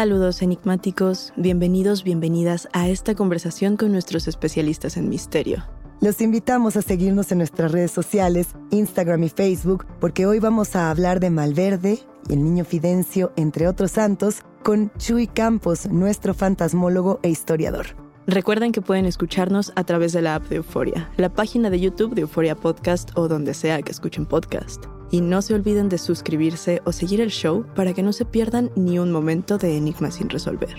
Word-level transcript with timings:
Saludos 0.00 0.40
enigmáticos, 0.40 1.34
bienvenidos, 1.36 2.04
bienvenidas 2.04 2.70
a 2.72 2.88
esta 2.88 3.14
conversación 3.14 3.76
con 3.76 3.92
nuestros 3.92 4.28
especialistas 4.28 4.96
en 4.96 5.10
misterio. 5.10 5.62
Los 6.00 6.22
invitamos 6.22 6.74
a 6.78 6.80
seguirnos 6.80 7.30
en 7.32 7.36
nuestras 7.36 7.70
redes 7.70 7.90
sociales, 7.90 8.54
Instagram 8.70 9.24
y 9.24 9.28
Facebook, 9.28 9.84
porque 10.00 10.24
hoy 10.24 10.38
vamos 10.38 10.74
a 10.74 10.90
hablar 10.90 11.20
de 11.20 11.28
Malverde 11.28 11.98
y 12.30 12.32
el 12.32 12.42
niño 12.42 12.64
Fidencio, 12.64 13.34
entre 13.36 13.68
otros 13.68 13.90
santos, 13.90 14.36
con 14.62 14.90
Chuy 14.96 15.26
Campos, 15.26 15.86
nuestro 15.90 16.32
fantasmólogo 16.32 17.20
e 17.22 17.28
historiador. 17.28 17.88
Recuerden 18.26 18.72
que 18.72 18.80
pueden 18.80 19.04
escucharnos 19.04 19.70
a 19.76 19.84
través 19.84 20.14
de 20.14 20.22
la 20.22 20.36
app 20.36 20.48
de 20.48 20.56
Euforia, 20.56 21.10
la 21.18 21.28
página 21.28 21.68
de 21.68 21.78
YouTube 21.78 22.14
de 22.14 22.22
Euforia 22.22 22.54
Podcast 22.54 23.10
o 23.16 23.28
donde 23.28 23.52
sea 23.52 23.82
que 23.82 23.92
escuchen 23.92 24.24
podcast. 24.24 24.86
Y 25.10 25.20
no 25.20 25.42
se 25.42 25.54
olviden 25.54 25.88
de 25.88 25.98
suscribirse 25.98 26.82
o 26.84 26.92
seguir 26.92 27.20
el 27.20 27.30
show 27.30 27.66
para 27.74 27.92
que 27.94 28.02
no 28.02 28.12
se 28.12 28.24
pierdan 28.24 28.70
ni 28.76 28.98
un 28.98 29.10
momento 29.10 29.58
de 29.58 29.76
Enigma 29.76 30.10
sin 30.10 30.28
resolver. 30.28 30.74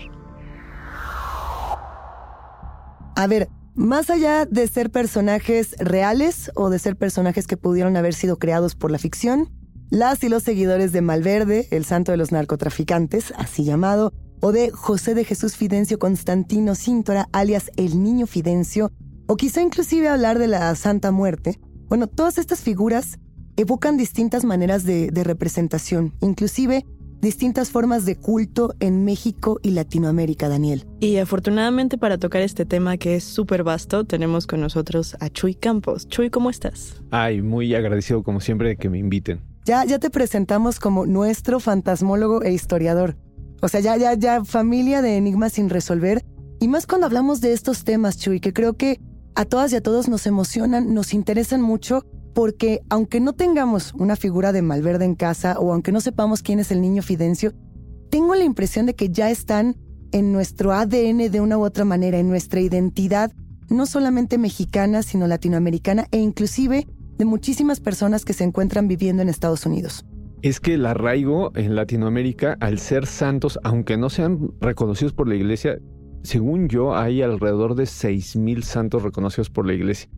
A 3.16 3.28
ver, 3.28 3.50
más 3.76 4.10
allá 4.10 4.46
de 4.46 4.68
ser 4.68 4.90
personajes 4.90 5.76
reales 5.80 6.52
o 6.56 6.70
de 6.70 6.80
ser 6.80 6.96
personajes 6.96 7.48
que 7.48 7.58
pudieron 7.58 7.96
haber 7.98 8.14
sido 8.14 8.38
creados 8.38 8.76
por 8.76 8.92
la 8.92 8.98
ficción, 8.98 9.50
las 9.90 10.24
y 10.24 10.30
los 10.30 10.44
seguidores 10.44 10.92
de 10.92 11.02
Malverde, 11.02 11.68
el 11.72 11.86
santo 11.86 12.12
de 12.12 12.18
los 12.18 12.32
narcotraficantes, 12.32 13.34
así 13.38 13.64
llamado, 13.64 14.14
o 14.40 14.52
de 14.52 14.72
José 14.72 15.14
de 15.14 15.26
Jesús 15.26 15.56
Fidencio 15.56 16.00
Constantino 16.00 16.76
Cíntora, 16.76 17.28
alias 17.32 17.72
el 17.76 18.02
Niño 18.02 18.28
Fidencio, 18.28 18.92
o 19.28 19.36
quizá 19.36 19.62
inclusive 19.62 20.08
hablar 20.08 20.40
de 20.40 20.48
la 20.48 20.74
Santa 20.76 21.12
Muerte, 21.12 21.60
bueno, 21.88 22.08
todas 22.08 22.38
estas 22.38 22.62
figuras 22.62 23.20
evocan 23.62 23.98
distintas 23.98 24.44
maneras 24.44 24.84
de, 24.84 25.12
de, 25.12 25.24
representación, 25.24 26.14
inclusive 26.22 26.86
distintas 27.22 27.70
formas 27.70 28.04
de 28.06 28.16
culto 28.16 28.74
en 28.80 29.06
México 29.06 29.60
y 29.62 29.72
Latinoamérica, 29.72 30.50
Daniel. 30.50 30.88
Y 31.00 31.18
afortunadamente 31.18 31.98
para 31.98 32.18
tocar 32.18 32.42
este 32.42 32.66
tema 32.66 32.98
que 32.98 33.16
es 33.16 33.24
súper 33.24 33.64
vasto, 33.64 34.06
tenemos 34.06 34.48
con 34.48 34.60
nosotros 34.60 35.16
a 35.20 35.30
Chuy 35.30 35.54
Campos. 35.54 36.08
Chuy, 36.08 36.32
¿cómo 36.32 36.50
estás? 36.50 37.02
Ay, 37.12 37.42
muy 37.42 37.74
agradecido 37.76 38.24
como 38.24 38.40
siempre 38.42 38.70
de 38.70 38.78
que 38.78 38.90
me 38.90 38.98
inviten. 38.98 39.42
Ya, 39.66 39.86
ya 39.86 40.00
te 40.00 40.10
presentamos 40.10 40.80
como 40.80 41.06
nuestro 41.06 41.60
fantasmólogo 41.60 42.42
e 42.42 42.52
historiador. 42.52 43.16
O 43.62 43.68
sea, 43.68 43.80
ya, 43.80 43.96
ya, 43.96 44.16
ya, 44.16 44.44
familia 44.44 45.04
de 45.04 45.18
enigmas 45.18 45.54
sin 45.54 45.70
resolver. 45.70 46.24
Y 46.60 46.68
más 46.68 46.88
cuando 46.88 47.06
hablamos 47.06 47.42
de 47.42 47.54
estos 47.54 47.84
temas, 47.84 48.18
Chuy, 48.18 48.40
que 48.40 48.54
creo 48.54 48.74
que 48.74 49.00
a 49.36 49.46
todas 49.46 49.72
y 49.72 49.76
a 49.76 49.82
todos 49.82 50.10
nos 50.10 50.26
emocionan, 50.26 50.94
nos 50.96 51.14
interesan 51.14 51.62
mucho 51.62 52.04
porque 52.34 52.82
aunque 52.90 53.20
no 53.20 53.34
tengamos 53.34 53.94
una 53.94 54.16
figura 54.16 54.52
de 54.52 54.62
Malverde 54.62 55.06
en 55.06 55.16
casa 55.16 55.60
o 55.60 55.74
aunque 55.74 55.92
no 55.92 56.02
sepamos 56.02 56.42
quién 56.42 56.60
es 56.60 56.72
el 56.72 56.82
niño 56.82 57.02
Fidencio, 57.02 57.54
tengo 58.10 58.36
la 58.36 58.44
impresión 58.44 58.86
de 58.86 58.96
que 58.96 59.10
ya 59.10 59.30
están 59.30 59.76
en 60.12 60.34
nuestro 60.34 60.74
ADN 60.74 61.32
de 61.32 61.42
una 61.42 61.58
u 61.58 61.64
otra 61.64 61.86
manera, 61.86 62.20
en 62.20 62.30
nuestra 62.30 62.60
identidad, 62.60 63.32
no 63.70 63.86
solamente 63.86 64.38
mexicana, 64.38 65.04
sino 65.04 65.28
latinoamericana 65.28 66.08
e 66.12 66.20
inclusive 66.20 66.88
de 67.18 67.26
muchísimas 67.26 67.80
personas 67.80 68.26
que 68.26 68.34
se 68.34 68.44
encuentran 68.44 68.88
viviendo 68.88 69.22
en 69.22 69.30
Estados 69.30 69.66
Unidos. 69.66 70.06
Es 70.42 70.60
que 70.60 70.74
el 70.74 70.86
arraigo 70.86 71.52
en 71.56 71.76
Latinoamérica, 71.76 72.58
al 72.60 72.80
ser 72.80 73.06
santos, 73.06 73.60
aunque 73.64 73.96
no 73.96 74.10
sean 74.10 74.52
reconocidos 74.60 75.14
por 75.14 75.28
la 75.28 75.36
iglesia, 75.36 75.78
según 76.24 76.68
yo, 76.68 76.96
hay 76.96 77.22
alrededor 77.22 77.76
de 77.76 77.84
6.000 77.84 78.64
santos 78.64 79.04
reconocidos 79.04 79.50
por 79.50 79.66
la 79.66 79.74
iglesia 79.74 80.10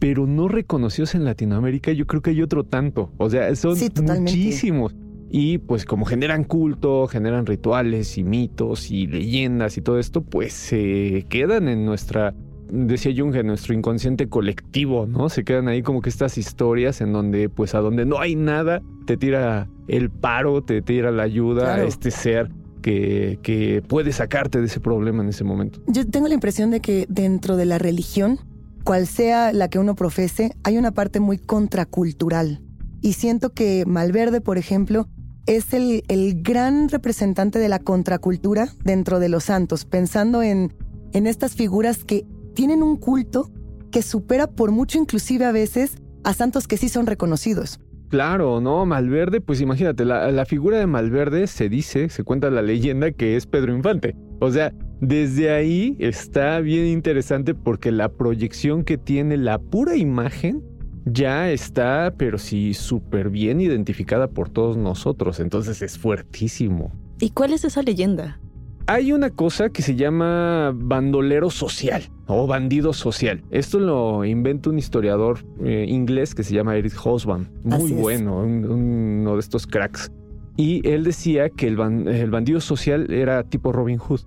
pero 0.00 0.26
no 0.26 0.48
reconocidos 0.48 1.14
en 1.14 1.24
Latinoamérica, 1.24 1.92
yo 1.92 2.06
creo 2.06 2.22
que 2.22 2.30
hay 2.30 2.42
otro 2.42 2.64
tanto. 2.64 3.12
O 3.18 3.28
sea, 3.30 3.54
son 3.54 3.76
sí, 3.76 3.90
muchísimos. 4.02 4.96
Y 5.30 5.58
pues 5.58 5.84
como 5.84 6.06
generan 6.06 6.42
culto, 6.42 7.06
generan 7.06 7.46
rituales 7.46 8.18
y 8.18 8.24
mitos 8.24 8.90
y 8.90 9.06
leyendas 9.06 9.76
y 9.76 9.82
todo 9.82 10.00
esto, 10.00 10.22
pues 10.22 10.54
se 10.54 11.26
quedan 11.28 11.68
en 11.68 11.84
nuestra, 11.84 12.34
decía 12.72 13.12
Jung, 13.16 13.36
en 13.36 13.46
nuestro 13.46 13.74
inconsciente 13.74 14.28
colectivo, 14.28 15.06
¿no? 15.06 15.28
Se 15.28 15.44
quedan 15.44 15.68
ahí 15.68 15.82
como 15.82 16.00
que 16.00 16.08
estas 16.08 16.38
historias 16.38 17.02
en 17.02 17.12
donde 17.12 17.50
pues 17.50 17.74
a 17.74 17.80
donde 17.80 18.06
no 18.06 18.18
hay 18.18 18.34
nada, 18.34 18.80
te 19.06 19.18
tira 19.18 19.68
el 19.86 20.10
paro, 20.10 20.62
te 20.62 20.80
tira 20.80 21.12
la 21.12 21.24
ayuda 21.24 21.64
claro. 21.64 21.82
a 21.82 21.84
este 21.84 22.10
ser 22.10 22.50
que, 22.80 23.38
que 23.42 23.82
puede 23.86 24.12
sacarte 24.12 24.60
de 24.60 24.66
ese 24.66 24.80
problema 24.80 25.22
en 25.22 25.28
ese 25.28 25.44
momento. 25.44 25.80
Yo 25.86 26.06
tengo 26.08 26.26
la 26.26 26.34
impresión 26.34 26.70
de 26.70 26.80
que 26.80 27.04
dentro 27.08 27.56
de 27.56 27.66
la 27.66 27.78
religión 27.78 28.40
cual 28.84 29.06
sea 29.06 29.52
la 29.52 29.68
que 29.68 29.78
uno 29.78 29.94
profese, 29.94 30.54
hay 30.62 30.78
una 30.78 30.92
parte 30.92 31.20
muy 31.20 31.38
contracultural. 31.38 32.62
y 33.02 33.14
siento 33.14 33.54
que 33.54 33.84
Malverde, 33.86 34.40
por 34.40 34.58
ejemplo, 34.58 35.08
es 35.46 35.72
el, 35.72 36.02
el 36.08 36.42
gran 36.42 36.88
representante 36.88 37.58
de 37.58 37.68
la 37.68 37.78
contracultura 37.78 38.68
dentro 38.84 39.18
de 39.18 39.28
los 39.28 39.44
santos, 39.44 39.84
pensando 39.84 40.42
en, 40.42 40.74
en 41.12 41.26
estas 41.26 41.54
figuras 41.54 42.04
que 42.04 42.26
tienen 42.54 42.82
un 42.82 42.96
culto 42.96 43.50
que 43.90 44.02
supera 44.02 44.46
por 44.46 44.70
mucho 44.70 44.98
inclusive 44.98 45.44
a 45.44 45.52
veces 45.52 45.96
a 46.24 46.34
santos 46.34 46.68
que 46.68 46.76
sí 46.76 46.88
son 46.88 47.06
reconocidos. 47.06 47.80
Claro, 48.08 48.60
¿no? 48.60 48.84
Malverde, 48.86 49.40
pues 49.40 49.60
imagínate, 49.60 50.04
la, 50.04 50.30
la, 50.30 50.44
figura 50.44 50.78
de 50.78 50.86
Malverde 50.86 51.46
se 51.46 51.68
dice, 51.68 52.08
se 52.08 52.24
cuenta 52.24 52.50
la 52.50 52.60
leyenda 52.60 53.12
que 53.12 53.36
es 53.36 53.46
Pedro 53.46 53.74
Infante. 53.74 54.16
O 54.40 54.50
sea, 54.50 54.72
desde 55.00 55.50
ahí 55.50 55.96
está 55.98 56.60
bien 56.60 56.86
interesante 56.86 57.54
porque 57.54 57.90
la 57.90 58.10
proyección 58.10 58.84
que 58.84 58.98
tiene 58.98 59.36
la 59.36 59.58
pura 59.58 59.96
imagen 59.96 60.62
ya 61.04 61.50
está, 61.50 62.14
pero 62.16 62.38
sí, 62.38 62.74
súper 62.74 63.30
bien 63.30 63.60
identificada 63.60 64.28
por 64.28 64.50
todos 64.50 64.76
nosotros. 64.76 65.40
Entonces 65.40 65.82
es 65.82 65.98
fuertísimo. 65.98 66.92
¿Y 67.20 67.30
cuál 67.30 67.52
es 67.52 67.64
esa 67.64 67.82
leyenda? 67.82 68.40
Hay 68.86 69.12
una 69.12 69.30
cosa 69.30 69.70
que 69.70 69.82
se 69.82 69.94
llama 69.94 70.72
bandolero 70.74 71.50
social 71.50 72.02
o 72.26 72.46
bandido 72.46 72.92
social. 72.92 73.42
Esto 73.50 73.78
lo 73.78 74.24
inventa 74.24 74.70
un 74.70 74.78
historiador 74.78 75.38
eh, 75.62 75.86
inglés 75.88 76.34
que 76.34 76.42
se 76.42 76.54
llama 76.54 76.76
Eric 76.76 76.94
Hobsbawm. 76.96 77.46
Muy 77.62 77.92
bueno, 77.92 78.40
un, 78.40 78.64
uno 78.64 79.34
de 79.34 79.40
estos 79.40 79.66
cracks. 79.66 80.10
Y 80.56 80.86
él 80.88 81.04
decía 81.04 81.50
que 81.50 81.68
el, 81.68 81.76
ban 81.76 82.08
el, 82.08 82.30
bandido 82.30 82.60
social 82.60 83.12
era 83.12 83.44
tipo 83.44 83.72
Robin 83.72 83.98
Hood, 83.98 84.20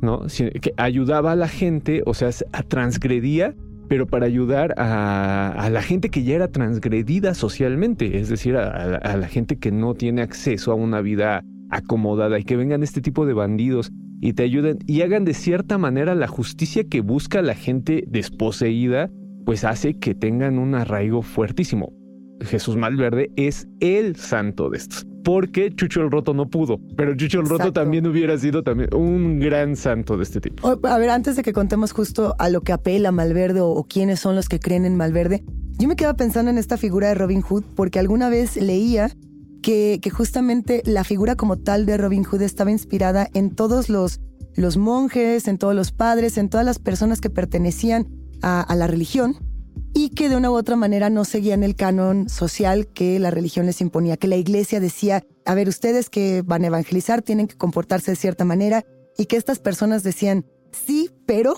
¿no? 0.00 0.22
Que 0.60 0.72
ayudaba 0.76 1.32
a 1.32 1.36
la 1.36 1.48
gente, 1.48 2.02
o 2.06 2.14
sea, 2.14 2.30
transgredía, 2.68 3.54
pero 3.88 4.06
para 4.06 4.26
ayudar 4.26 4.74
a, 4.76 5.68
la 5.70 5.82
gente 5.82 6.10
que 6.10 6.22
ya 6.22 6.34
era 6.34 6.48
transgredida 6.48 7.34
socialmente, 7.34 8.18
es 8.18 8.28
decir, 8.28 8.56
a, 8.56 8.96
a 8.96 9.16
la 9.16 9.28
gente 9.28 9.56
que 9.56 9.72
no 9.72 9.94
tiene 9.94 10.22
acceso 10.22 10.72
a 10.72 10.74
una 10.74 11.00
vida 11.00 11.42
acomodada 11.70 12.38
y 12.38 12.44
que 12.44 12.56
vengan 12.56 12.82
este 12.82 13.00
tipo 13.00 13.26
de 13.26 13.34
bandidos 13.34 13.90
y 14.20 14.32
te 14.32 14.42
ayuden 14.42 14.78
y 14.86 15.02
hagan 15.02 15.24
de 15.24 15.34
cierta 15.34 15.78
manera 15.78 16.14
la 16.14 16.26
justicia 16.26 16.84
que 16.84 17.00
busca 17.00 17.42
la 17.42 17.54
gente 17.54 18.04
desposeída, 18.08 19.10
pues 19.44 19.64
hace 19.64 19.94
que 19.94 20.14
tengan 20.14 20.58
un 20.58 20.74
arraigo 20.74 21.22
fuertísimo. 21.22 21.92
Jesús 22.40 22.76
Malverde 22.76 23.30
es 23.36 23.68
el 23.80 24.16
santo 24.16 24.70
de 24.70 24.78
estos. 24.78 25.06
Porque 25.28 25.74
Chucho 25.74 26.00
el 26.00 26.10
Roto 26.10 26.32
no 26.32 26.48
pudo, 26.48 26.80
pero 26.96 27.14
Chucho 27.14 27.40
el 27.40 27.44
Roto 27.44 27.64
Exacto. 27.64 27.80
también 27.82 28.06
hubiera 28.06 28.38
sido 28.38 28.62
también 28.62 28.94
un 28.94 29.38
gran 29.38 29.76
santo 29.76 30.16
de 30.16 30.22
este 30.22 30.40
tipo. 30.40 30.66
A 30.66 30.96
ver, 30.96 31.10
antes 31.10 31.36
de 31.36 31.42
que 31.42 31.52
contemos 31.52 31.92
justo 31.92 32.34
a 32.38 32.48
lo 32.48 32.62
que 32.62 32.72
apela 32.72 33.12
Malverde 33.12 33.60
o, 33.60 33.68
o 33.68 33.84
quiénes 33.84 34.20
son 34.20 34.36
los 34.36 34.48
que 34.48 34.58
creen 34.58 34.86
en 34.86 34.96
Malverde, 34.96 35.44
yo 35.78 35.86
me 35.86 35.96
quedaba 35.96 36.16
pensando 36.16 36.50
en 36.50 36.56
esta 36.56 36.78
figura 36.78 37.08
de 37.08 37.14
Robin 37.14 37.42
Hood 37.42 37.62
porque 37.76 37.98
alguna 37.98 38.30
vez 38.30 38.56
leía 38.56 39.10
que, 39.60 39.98
que, 40.00 40.08
justamente 40.08 40.82
la 40.86 41.04
figura 41.04 41.36
como 41.36 41.58
tal 41.58 41.84
de 41.84 41.98
Robin 41.98 42.24
Hood 42.24 42.40
estaba 42.40 42.70
inspirada 42.70 43.28
en 43.34 43.54
todos 43.54 43.90
los, 43.90 44.22
los 44.56 44.78
monjes, 44.78 45.46
en 45.46 45.58
todos 45.58 45.74
los 45.74 45.92
padres, 45.92 46.38
en 46.38 46.48
todas 46.48 46.64
las 46.64 46.78
personas 46.78 47.20
que 47.20 47.28
pertenecían 47.28 48.08
a, 48.40 48.62
a, 48.62 48.74
la 48.76 48.86
religión 48.86 49.36
y 49.94 50.10
que 50.10 50.28
de 50.28 50.36
una 50.36 50.50
u 50.50 50.54
otra 50.54 50.76
manera 50.76 51.10
no 51.10 51.24
seguían 51.24 51.62
el 51.62 51.74
canon 51.74 52.28
social 52.28 52.86
que 52.88 53.18
la 53.18 53.30
religión 53.30 53.66
les 53.66 53.80
imponía, 53.80 54.16
que 54.16 54.28
la 54.28 54.36
iglesia 54.36 54.80
decía, 54.80 55.24
a 55.44 55.54
ver, 55.54 55.68
ustedes 55.68 56.10
que 56.10 56.42
van 56.42 56.64
a 56.64 56.68
evangelizar 56.68 57.22
tienen 57.22 57.46
que 57.46 57.56
comportarse 57.56 58.12
de 58.12 58.16
cierta 58.16 58.44
manera 58.44 58.84
y 59.16 59.26
que 59.26 59.36
estas 59.36 59.58
personas 59.58 60.02
decían, 60.02 60.44
sí, 60.72 61.10
pero 61.26 61.56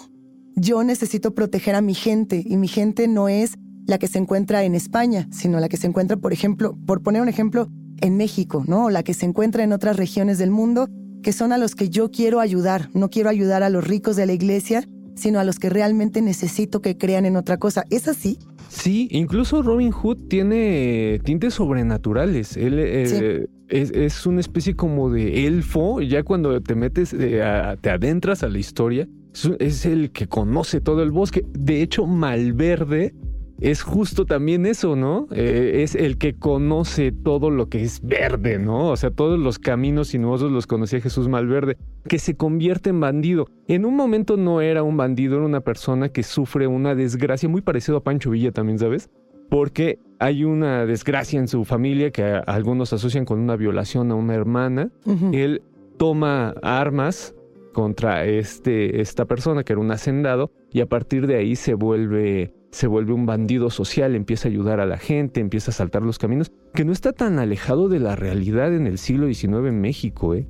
yo 0.56 0.82
necesito 0.84 1.34
proteger 1.34 1.74
a 1.74 1.80
mi 1.80 1.94
gente 1.94 2.42
y 2.44 2.56
mi 2.56 2.68
gente 2.68 3.08
no 3.08 3.28
es 3.28 3.54
la 3.86 3.98
que 3.98 4.08
se 4.08 4.18
encuentra 4.18 4.64
en 4.64 4.74
España, 4.74 5.28
sino 5.32 5.58
la 5.60 5.68
que 5.68 5.76
se 5.76 5.86
encuentra, 5.86 6.16
por 6.16 6.32
ejemplo, 6.32 6.76
por 6.86 7.02
poner 7.02 7.22
un 7.22 7.28
ejemplo, 7.28 7.68
en 8.00 8.16
México, 8.16 8.64
¿no? 8.66 8.86
O 8.86 8.90
la 8.90 9.02
que 9.02 9.14
se 9.14 9.26
encuentra 9.26 9.62
en 9.62 9.72
otras 9.72 9.96
regiones 9.96 10.38
del 10.38 10.50
mundo, 10.50 10.88
que 11.22 11.32
son 11.32 11.52
a 11.52 11.58
los 11.58 11.74
que 11.74 11.88
yo 11.88 12.10
quiero 12.10 12.40
ayudar. 12.40 12.90
No 12.94 13.10
quiero 13.10 13.28
ayudar 13.28 13.62
a 13.62 13.70
los 13.70 13.86
ricos 13.86 14.16
de 14.16 14.26
la 14.26 14.32
iglesia, 14.32 14.88
sino 15.14 15.38
a 15.38 15.44
los 15.44 15.58
que 15.58 15.70
realmente 15.70 16.22
necesito 16.22 16.80
que 16.80 16.96
crean 16.96 17.26
en 17.26 17.36
otra 17.36 17.58
cosa. 17.58 17.84
¿Es 17.90 18.08
así? 18.08 18.38
Sí, 18.68 19.08
incluso 19.10 19.62
Robin 19.62 19.90
Hood 19.90 20.28
tiene 20.28 21.20
tintes 21.24 21.54
sobrenaturales. 21.54 22.56
Él 22.56 22.78
eh, 22.78 23.06
sí. 23.06 23.50
es, 23.68 23.90
es, 23.90 24.26
una 24.26 24.40
especie 24.40 24.76
como 24.76 25.10
de 25.10 25.46
elfo. 25.46 26.00
Ya 26.00 26.22
cuando 26.22 26.60
te 26.60 26.74
metes, 26.74 27.12
eh, 27.12 27.42
a, 27.42 27.76
te 27.76 27.90
adentras 27.90 28.42
a 28.42 28.48
la 28.48 28.58
historia, 28.58 29.08
es, 29.34 29.50
es 29.58 29.86
el 29.86 30.12
que 30.12 30.28
conoce 30.28 30.80
todo 30.80 31.02
el 31.02 31.10
bosque. 31.10 31.44
De 31.52 31.82
hecho, 31.82 32.06
Malverde 32.06 33.12
es 33.60 33.82
justo 33.82 34.24
también 34.24 34.66
eso, 34.66 34.96
¿no? 34.96 35.28
Eh, 35.32 35.82
es 35.82 35.94
el 35.94 36.16
que 36.16 36.34
conoce 36.34 37.12
todo 37.12 37.50
lo 37.50 37.68
que 37.68 37.82
es 37.82 38.00
verde, 38.02 38.58
¿no? 38.58 38.88
O 38.88 38.96
sea, 38.96 39.10
todos 39.10 39.38
los 39.38 39.58
caminos 39.58 40.08
sinuosos 40.08 40.50
los 40.50 40.66
conocía 40.66 41.00
Jesús 41.00 41.28
Malverde, 41.28 41.76
que 42.08 42.18
se 42.18 42.36
convierte 42.36 42.90
en 42.90 43.00
bandido. 43.00 43.46
En 43.68 43.84
un 43.84 43.96
momento 43.96 44.36
no 44.36 44.60
era 44.60 44.82
un 44.82 44.96
bandido, 44.96 45.36
era 45.36 45.44
una 45.44 45.60
persona 45.60 46.08
que 46.08 46.22
sufre 46.22 46.66
una 46.66 46.94
desgracia 46.94 47.48
muy 47.48 47.60
parecido 47.60 47.98
a 47.98 48.02
Pancho 48.02 48.30
Villa 48.30 48.50
también, 48.50 48.78
¿sabes? 48.78 49.10
Porque 49.50 49.98
hay 50.18 50.44
una 50.44 50.86
desgracia 50.86 51.38
en 51.38 51.48
su 51.48 51.64
familia 51.64 52.10
que 52.12 52.22
algunos 52.22 52.92
asocian 52.92 53.24
con 53.24 53.40
una 53.40 53.56
violación 53.56 54.10
a 54.10 54.14
una 54.14 54.34
hermana. 54.34 54.90
Uh 55.04 55.12
-huh. 55.12 55.34
Él 55.34 55.62
toma 55.98 56.54
armas 56.62 57.34
contra 57.72 58.24
este, 58.24 59.00
esta 59.00 59.24
persona 59.24 59.64
que 59.64 59.72
era 59.72 59.80
un 59.80 59.90
hacendado 59.90 60.52
y 60.72 60.80
a 60.80 60.86
partir 60.86 61.26
de 61.26 61.36
ahí 61.36 61.56
se 61.56 61.74
vuelve 61.74 62.54
se 62.70 62.86
vuelve 62.86 63.12
un 63.12 63.26
bandido 63.26 63.68
social, 63.70 64.14
empieza 64.14 64.48
a 64.48 64.50
ayudar 64.50 64.80
a 64.80 64.86
la 64.86 64.98
gente, 64.98 65.40
empieza 65.40 65.70
a 65.70 65.74
saltar 65.74 66.02
los 66.02 66.18
caminos, 66.18 66.52
que 66.72 66.84
no 66.84 66.92
está 66.92 67.12
tan 67.12 67.38
alejado 67.38 67.88
de 67.88 67.98
la 67.98 68.14
realidad 68.14 68.74
en 68.74 68.86
el 68.86 68.98
siglo 68.98 69.26
XIX 69.26 69.66
en 69.66 69.80
México. 69.80 70.34
¿eh? 70.34 70.46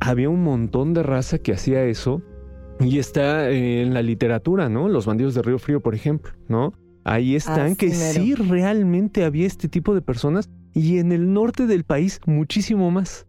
Había 0.00 0.28
un 0.28 0.42
montón 0.42 0.92
de 0.92 1.02
raza 1.02 1.38
que 1.38 1.52
hacía 1.52 1.84
eso 1.84 2.22
y 2.80 2.98
está 2.98 3.50
eh, 3.50 3.82
en 3.82 3.94
la 3.94 4.02
literatura, 4.02 4.68
¿no? 4.68 4.88
Los 4.88 5.06
bandidos 5.06 5.34
de 5.34 5.42
Río 5.42 5.58
Frío, 5.58 5.80
por 5.80 5.94
ejemplo, 5.94 6.32
¿no? 6.48 6.74
Ahí 7.04 7.34
están, 7.34 7.72
ah, 7.72 7.74
que 7.76 7.90
sí 7.90 8.34
realmente 8.34 9.24
había 9.24 9.46
este 9.46 9.68
tipo 9.68 9.94
de 9.94 10.02
personas 10.02 10.50
y 10.72 10.98
en 10.98 11.10
el 11.10 11.32
norte 11.32 11.66
del 11.66 11.84
país 11.84 12.20
muchísimo 12.26 12.90
más. 12.90 13.26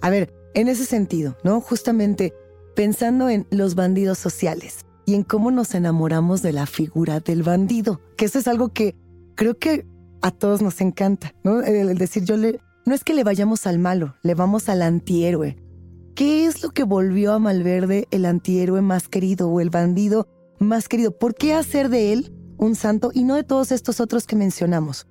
A 0.00 0.10
ver, 0.10 0.32
en 0.54 0.68
ese 0.68 0.84
sentido, 0.84 1.36
¿no? 1.44 1.60
Justamente 1.60 2.32
pensando 2.74 3.28
en 3.28 3.46
los 3.50 3.74
bandidos 3.74 4.18
sociales 4.18 4.84
y 5.04 5.14
en 5.14 5.24
cómo 5.24 5.50
nos 5.50 5.74
enamoramos 5.74 6.42
de 6.42 6.52
la 6.52 6.66
figura 6.66 7.20
del 7.20 7.42
bandido, 7.42 8.00
que 8.16 8.26
eso 8.26 8.38
es 8.38 8.48
algo 8.48 8.72
que 8.72 8.96
creo 9.34 9.58
que 9.58 9.86
a 10.20 10.30
todos 10.30 10.62
nos 10.62 10.80
encanta, 10.80 11.34
¿no? 11.42 11.60
El 11.62 11.98
decir 11.98 12.24
yo 12.24 12.36
le, 12.36 12.60
no 12.86 12.94
es 12.94 13.04
que 13.04 13.14
le 13.14 13.24
vayamos 13.24 13.66
al 13.66 13.78
malo, 13.78 14.14
le 14.22 14.34
vamos 14.34 14.68
al 14.68 14.82
antihéroe. 14.82 15.56
¿Qué 16.14 16.46
es 16.46 16.62
lo 16.62 16.70
que 16.70 16.84
volvió 16.84 17.32
a 17.32 17.38
Malverde 17.38 18.06
el 18.10 18.26
antihéroe 18.26 18.82
más 18.82 19.08
querido 19.08 19.48
o 19.48 19.60
el 19.60 19.70
bandido 19.70 20.28
más 20.58 20.88
querido? 20.88 21.16
¿Por 21.16 21.34
qué 21.34 21.54
hacer 21.54 21.88
de 21.88 22.12
él 22.12 22.32
un 22.58 22.74
santo 22.74 23.10
y 23.14 23.24
no 23.24 23.34
de 23.34 23.44
todos 23.44 23.72
estos 23.72 23.98
otros 23.98 24.26
que 24.26 24.36
mencionamos? 24.36 25.06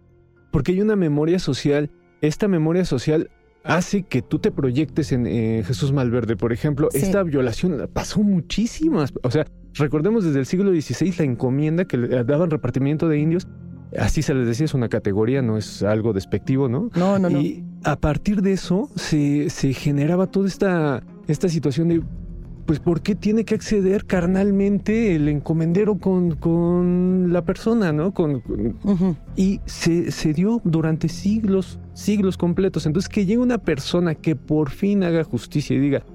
Porque 0.52 0.72
hay 0.74 0.82
una 0.82 0.96
memoria 0.96 1.40
social. 1.40 1.92
Esta 2.22 2.48
memoria 2.48 2.86
social 2.86 3.32
hace 3.64 4.04
que 4.04 4.22
tú 4.22 4.40
te 4.40 4.52
proyectes 4.52 5.12
en 5.12 5.28
eh, 5.28 5.64
Jesús 5.66 5.92
Malverde. 5.92 6.36
Por 6.36 6.54
ejemplo, 6.54 6.90
sí. 6.92 7.00
esta 7.00 7.24
violación 7.24 7.90
pasó 7.94 8.22
muchísimas. 8.22 9.14
O 9.24 9.32
sea, 9.32 9.46
recordemos 9.74 10.24
desde 10.24 10.40
el 10.40 10.46
siglo 10.46 10.72
XVI 10.72 11.14
la 11.18 11.26
encomienda 11.26 11.86
que 11.86 11.98
le 11.98 12.24
daban 12.24 12.50
repartimiento 12.50 13.08
de 13.08 13.20
indios. 13.20 13.48
Así 13.98 14.22
se 14.22 14.34
les 14.34 14.48
decía, 14.48 14.66
es 14.66 14.74
una 14.74 14.88
categoría, 14.88 15.42
no 15.42 15.58
es 15.58 15.84
algo 15.84 16.14
despectivo, 16.14 16.70
¿no? 16.70 16.90
No, 16.96 17.20
no, 17.20 17.30
no. 17.30 17.42
Y 17.42 17.66
a 17.84 17.98
partir 17.98 18.42
de 18.42 18.54
eso 18.54 18.90
se, 18.96 19.50
se 19.50 19.74
generaba 19.74 20.28
toda 20.28 20.48
esta, 20.48 21.04
esta 21.28 21.50
situación 21.50 21.90
de 21.90 22.02
pues 22.72 22.80
¿por 22.80 23.02
qué 23.02 23.16
tiene 23.16 23.44
que 23.44 23.54
acceder 23.54 24.06
carnalmente 24.06 25.14
el 25.14 25.28
encomendero 25.28 25.98
con, 25.98 26.38
con 26.38 27.34
la 27.34 27.44
persona, 27.44 27.92
¿no? 27.92 28.14
Con, 28.14 28.40
con 28.40 28.68
uh 28.68 28.96
-huh. 28.96 29.16
Y 29.36 29.60
se, 29.66 30.10
se, 30.10 30.32
dio 30.32 30.62
durante 30.64 31.10
siglos, 31.10 31.82
siglos 31.92 32.38
completos. 32.38 32.86
Entonces 32.86 33.10
que 33.10 33.26
llegue 33.26 33.40
una 33.40 33.58
persona 33.58 34.16
que 34.16 34.38
por 34.38 34.70
fin 34.70 35.04
haga 35.04 35.26
justicia 35.26 35.76
y 35.76 35.80
diga, 35.80 36.06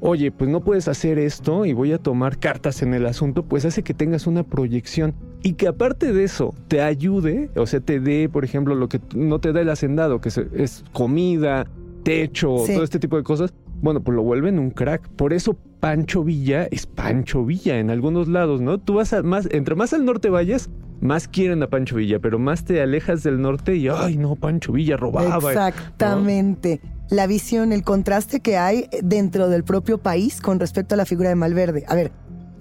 oye, 0.00 0.32
pues 0.32 0.50
no 0.50 0.64
puedes 0.64 0.88
hacer 0.88 1.16
esto 1.20 1.64
y 1.64 1.74
voy 1.74 1.92
a 1.92 1.98
tomar 1.98 2.40
cartas 2.40 2.82
en 2.82 2.92
el 2.92 3.06
asunto, 3.06 3.44
pues 3.44 3.64
hace 3.64 3.84
que 3.84 3.94
tengas 3.94 4.26
una 4.26 4.42
proyección 4.42 5.14
y 5.44 5.52
que 5.52 5.68
aparte 5.68 6.12
de 6.12 6.24
eso 6.24 6.56
te 6.66 6.82
ayude, 6.82 7.50
o 7.54 7.66
sea, 7.66 7.78
te 7.78 8.00
dé, 8.00 8.28
por 8.28 8.44
ejemplo, 8.44 8.74
lo 8.74 8.88
que 8.88 9.00
no 9.14 9.38
te 9.38 9.52
da 9.52 9.60
el 9.60 9.70
hacendado, 9.70 10.20
que 10.20 10.30
es 10.56 10.84
comida, 10.92 11.68
techo, 12.02 12.66
sí. 12.66 12.74
todo 12.74 12.82
este 12.82 12.98
tipo 12.98 13.16
de 13.16 13.22
cosas, 13.22 13.54
bueno, 13.80 14.02
pues 14.02 14.16
lo 14.16 14.22
vuelven 14.22 14.58
un 14.58 14.70
crack. 14.70 15.08
Por 15.10 15.32
eso 15.32 15.56
Pancho 15.80 16.22
Villa 16.22 16.68
es 16.70 16.86
Pancho 16.86 17.44
Villa 17.44 17.78
en 17.78 17.90
algunos 17.90 18.28
lados, 18.28 18.60
¿no? 18.60 18.78
Tú 18.78 18.94
vas 18.94 19.12
a 19.14 19.22
más, 19.22 19.48
entre 19.50 19.74
más 19.74 19.92
al 19.94 20.04
norte 20.04 20.28
vayas, 20.28 20.68
más 21.00 21.26
quieren 21.26 21.62
a 21.62 21.68
Pancho 21.68 21.96
Villa, 21.96 22.18
pero 22.18 22.38
más 22.38 22.64
te 22.64 22.82
alejas 22.82 23.22
del 23.22 23.40
norte 23.40 23.76
y, 23.76 23.88
ay, 23.88 24.18
no, 24.18 24.36
Pancho 24.36 24.72
Villa 24.72 24.98
robaba. 24.98 25.50
Exactamente. 25.50 26.80
La 27.08 27.26
visión, 27.26 27.72
el 27.72 27.82
contraste 27.82 28.40
que 28.40 28.58
hay 28.58 28.88
dentro 29.02 29.48
del 29.48 29.64
propio 29.64 29.98
país 29.98 30.40
con 30.40 30.60
respecto 30.60 30.94
a 30.94 30.98
la 30.98 31.06
figura 31.06 31.30
de 31.30 31.34
Malverde. 31.34 31.84
A 31.88 31.94
ver, 31.94 32.12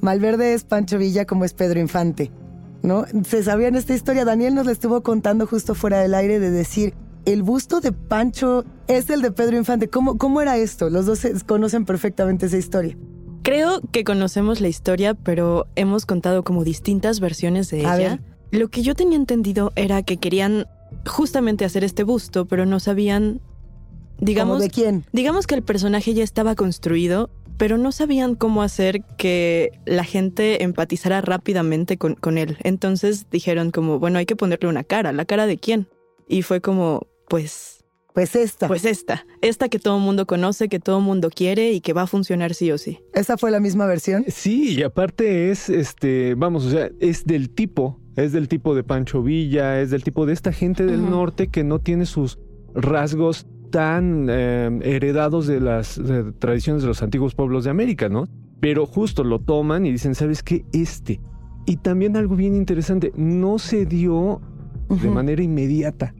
Malverde 0.01 0.53
es 0.53 0.63
Pancho 0.63 0.97
Villa 0.97 1.25
como 1.25 1.43
es 1.43 1.53
Pedro 1.53 1.79
Infante, 1.79 2.31
¿no? 2.81 3.05
Se 3.25 3.43
sabía 3.43 3.67
en 3.67 3.75
esta 3.75 3.93
historia, 3.93 4.23
Daniel 4.23 4.55
nos 4.55 4.65
la 4.65 4.71
estuvo 4.71 5.03
contando 5.03 5.45
justo 5.45 5.75
fuera 5.75 5.99
del 5.99 6.13
aire 6.13 6.39
de 6.39 6.51
decir, 6.51 6.93
el 7.25 7.43
busto 7.43 7.81
de 7.81 7.91
Pancho 7.91 8.65
es 8.87 9.09
el 9.09 9.21
de 9.21 9.31
Pedro 9.31 9.57
Infante. 9.57 9.87
¿Cómo, 9.87 10.17
cómo 10.17 10.41
era 10.41 10.57
esto? 10.57 10.89
Los 10.89 11.05
dos 11.05 11.21
conocen 11.45 11.85
perfectamente 11.85 12.47
esa 12.47 12.57
historia. 12.57 12.97
Creo 13.43 13.81
que 13.91 14.03
conocemos 14.03 14.61
la 14.61 14.67
historia, 14.67 15.13
pero 15.13 15.67
hemos 15.75 16.05
contado 16.05 16.43
como 16.43 16.63
distintas 16.63 17.19
versiones 17.19 17.69
de 17.69 17.85
A 17.85 17.97
ella. 17.97 18.19
Lo 18.51 18.69
que 18.69 18.81
yo 18.81 18.95
tenía 18.95 19.17
entendido 19.17 19.71
era 19.75 20.01
que 20.03 20.17
querían 20.17 20.65
justamente 21.05 21.65
hacer 21.65 21.83
este 21.83 22.03
busto, 22.03 22.45
pero 22.45 22.65
no 22.65 22.79
sabían, 22.79 23.41
digamos, 24.19 24.55
¿Cómo 24.57 24.63
de 24.63 24.69
quién? 24.69 25.05
digamos 25.13 25.47
que 25.47 25.55
el 25.55 25.63
personaje 25.63 26.13
ya 26.13 26.23
estaba 26.23 26.55
construido, 26.55 27.29
pero 27.57 27.77
no 27.77 27.91
sabían 27.91 28.35
cómo 28.35 28.63
hacer 28.63 29.03
que 29.17 29.71
la 29.85 30.03
gente 30.03 30.63
empatizara 30.63 31.21
rápidamente 31.21 31.97
con, 31.97 32.15
con 32.15 32.37
él. 32.37 32.57
Entonces 32.63 33.27
dijeron 33.29 33.71
como, 33.71 33.99
bueno, 33.99 34.17
hay 34.17 34.25
que 34.25 34.35
ponerle 34.35 34.69
una 34.69 34.83
cara. 34.83 35.11
¿La 35.11 35.25
cara 35.25 35.45
de 35.45 35.57
quién? 35.57 35.87
Y 36.27 36.41
fue 36.41 36.61
como, 36.61 37.07
pues, 37.29 37.85
Pues 38.13 38.35
esta. 38.35 38.67
pues 38.67 38.83
esta. 38.83 39.25
Esta 39.41 39.69
que 39.69 39.79
todo 39.79 39.97
el 39.97 40.03
mundo 40.03 40.25
conoce, 40.25 40.67
que 40.67 40.79
todo 40.79 40.97
el 40.97 41.03
mundo 41.05 41.29
quiere 41.29 41.71
y 41.71 41.79
que 41.79 41.93
va 41.93 42.01
a 42.01 42.07
funcionar 42.07 42.53
sí 42.53 42.71
o 42.71 42.77
sí. 42.77 42.99
¿Esa 43.13 43.37
fue 43.37 43.51
la 43.51 43.59
misma 43.59 43.85
versión? 43.85 44.25
Sí, 44.27 44.75
y 44.75 44.83
aparte 44.83 45.51
es, 45.51 45.69
este, 45.69 46.35
vamos, 46.35 46.65
o 46.65 46.71
sea, 46.71 46.89
es 46.99 47.25
del 47.25 47.49
tipo, 47.49 48.01
es 48.15 48.33
del 48.33 48.47
tipo 48.47 48.75
de 48.75 48.83
Pancho 48.83 49.23
Villa, 49.23 49.79
es 49.79 49.91
del 49.91 50.03
tipo 50.03 50.25
de 50.25 50.33
esta 50.33 50.51
gente 50.51 50.85
del 50.85 51.09
norte 51.09 51.47
que 51.47 51.63
no 51.63 51.79
tiene 51.79 52.05
sus 52.05 52.39
rasgos 52.73 53.47
tan 53.71 54.27
eh, 54.29 54.79
heredados 54.81 55.45
de 55.47 55.59
las 55.59 55.97
eh, 55.99 56.33
tradiciones 56.39 56.81
de 56.81 56.87
los 56.87 57.03
antiguos 57.03 57.35
pueblos 57.35 57.63
de 57.63 57.69
América, 57.69 58.09
¿no? 58.09 58.27
Pero 58.59 58.85
justo 58.85 59.23
lo 59.23 59.39
toman 59.39 59.85
y 59.85 59.91
dicen, 59.91 60.15
¿sabes 60.15 60.43
qué? 60.43 60.65
Este. 60.73 61.21
Y 61.65 61.77
también 61.77 62.17
algo 62.17 62.35
bien 62.35 62.55
interesante, 62.55 63.11
no 63.15 63.59
se 63.59 63.85
dio 63.85 64.41
de 64.89 65.09
manera 65.09 65.43
inmediata, 65.43 66.15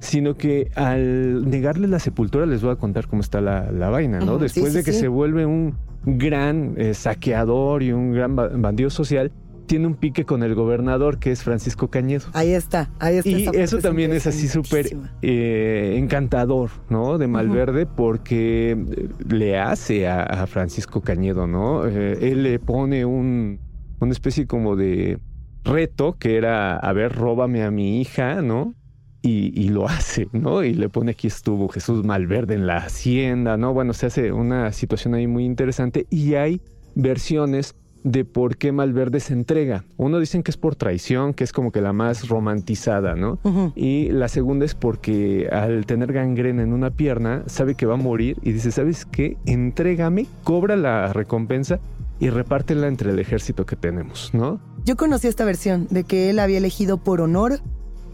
sino 0.00 0.36
que 0.36 0.70
al 0.74 1.48
negarle 1.48 1.86
la 1.86 1.98
sepultura, 1.98 2.46
les 2.46 2.62
voy 2.62 2.72
a 2.72 2.76
contar 2.76 3.06
cómo 3.06 3.22
está 3.22 3.40
la, 3.40 3.70
la 3.70 3.88
vaina, 3.90 4.18
¿no? 4.20 4.38
Después 4.38 4.72
sí, 4.72 4.78
de 4.78 4.84
que 4.84 4.92
sí. 4.92 5.00
se 5.00 5.08
vuelve 5.08 5.46
un 5.46 5.76
gran 6.04 6.74
eh, 6.78 6.94
saqueador 6.94 7.82
y 7.82 7.92
un 7.92 8.12
gran 8.12 8.34
ba- 8.34 8.48
bandido 8.48 8.90
social, 8.90 9.30
tiene 9.66 9.86
un 9.86 9.94
pique 9.94 10.24
con 10.24 10.42
el 10.42 10.56
gobernador 10.56 11.20
que 11.20 11.30
es 11.30 11.44
Francisco 11.44 11.88
Cañedo. 11.90 12.24
Ahí 12.32 12.50
está, 12.50 12.90
ahí 12.98 13.18
está. 13.18 13.30
Y 13.30 13.46
eso 13.54 13.78
también 13.78 14.10
es 14.12 14.26
así 14.26 14.48
súper 14.48 14.96
eh, 15.22 15.94
encantador, 15.96 16.70
¿no? 16.88 17.18
De 17.18 17.28
Malverde 17.28 17.86
porque 17.86 18.76
le 19.28 19.58
hace 19.58 20.08
a, 20.08 20.22
a 20.24 20.46
Francisco 20.48 21.02
Cañedo, 21.02 21.46
¿no? 21.46 21.86
Eh, 21.86 22.18
él 22.32 22.42
le 22.42 22.58
pone 22.58 23.04
un, 23.04 23.60
una 24.00 24.10
especie 24.10 24.46
como 24.48 24.74
de 24.74 25.18
reto 25.62 26.16
que 26.18 26.36
era, 26.36 26.76
a 26.76 26.92
ver, 26.92 27.12
róbame 27.14 27.62
a 27.62 27.70
mi 27.70 28.00
hija, 28.00 28.42
¿no? 28.42 28.74
Y, 29.22 29.52
y 29.60 29.68
lo 29.68 29.88
hace, 29.88 30.28
¿no? 30.32 30.62
Y 30.62 30.74
le 30.74 30.88
pone 30.88 31.12
aquí 31.12 31.26
estuvo 31.26 31.68
Jesús 31.68 32.04
Malverde 32.04 32.54
en 32.54 32.66
la 32.66 32.78
hacienda, 32.78 33.56
¿no? 33.56 33.74
Bueno, 33.74 33.92
se 33.92 34.06
hace 34.06 34.32
una 34.32 34.72
situación 34.72 35.14
ahí 35.14 35.26
muy 35.26 35.44
interesante 35.44 36.06
y 36.10 36.34
hay 36.34 36.60
versiones 36.94 37.74
de 38.02 38.24
por 38.24 38.56
qué 38.56 38.72
Malverde 38.72 39.20
se 39.20 39.32
entrega. 39.32 39.84
Uno 39.96 40.18
dicen 40.18 40.42
que 40.42 40.50
es 40.50 40.56
por 40.56 40.76
traición, 40.76 41.34
que 41.34 41.44
es 41.44 41.52
como 41.52 41.72
que 41.72 41.80
la 41.80 41.92
más 41.92 42.28
romantizada, 42.28 43.14
¿no? 43.14 43.38
Ujú. 43.42 43.72
Y 43.76 44.10
la 44.10 44.28
segunda 44.28 44.64
es 44.64 44.74
porque 44.74 45.48
al 45.52 45.86
tener 45.86 46.12
gangrena 46.12 46.62
en 46.62 46.72
una 46.72 46.90
pierna, 46.90 47.42
sabe 47.46 47.74
que 47.74 47.86
va 47.86 47.94
a 47.94 47.98
morir 47.98 48.38
y 48.42 48.52
dice, 48.52 48.70
¿sabes 48.72 49.04
qué? 49.04 49.36
Entrégame, 49.46 50.26
cobra 50.44 50.76
la 50.76 51.12
recompensa 51.12 51.80
y 52.18 52.30
repártela 52.30 52.86
entre 52.86 53.10
el 53.10 53.18
ejército 53.18 53.64
que 53.64 53.76
tenemos, 53.76 54.30
¿no? 54.34 54.60
Yo 54.84 54.96
conocí 54.96 55.26
esta 55.28 55.44
versión 55.44 55.86
de 55.90 56.04
que 56.04 56.30
él 56.30 56.38
había 56.38 56.58
elegido 56.58 56.98
por 56.98 57.20
honor 57.20 57.60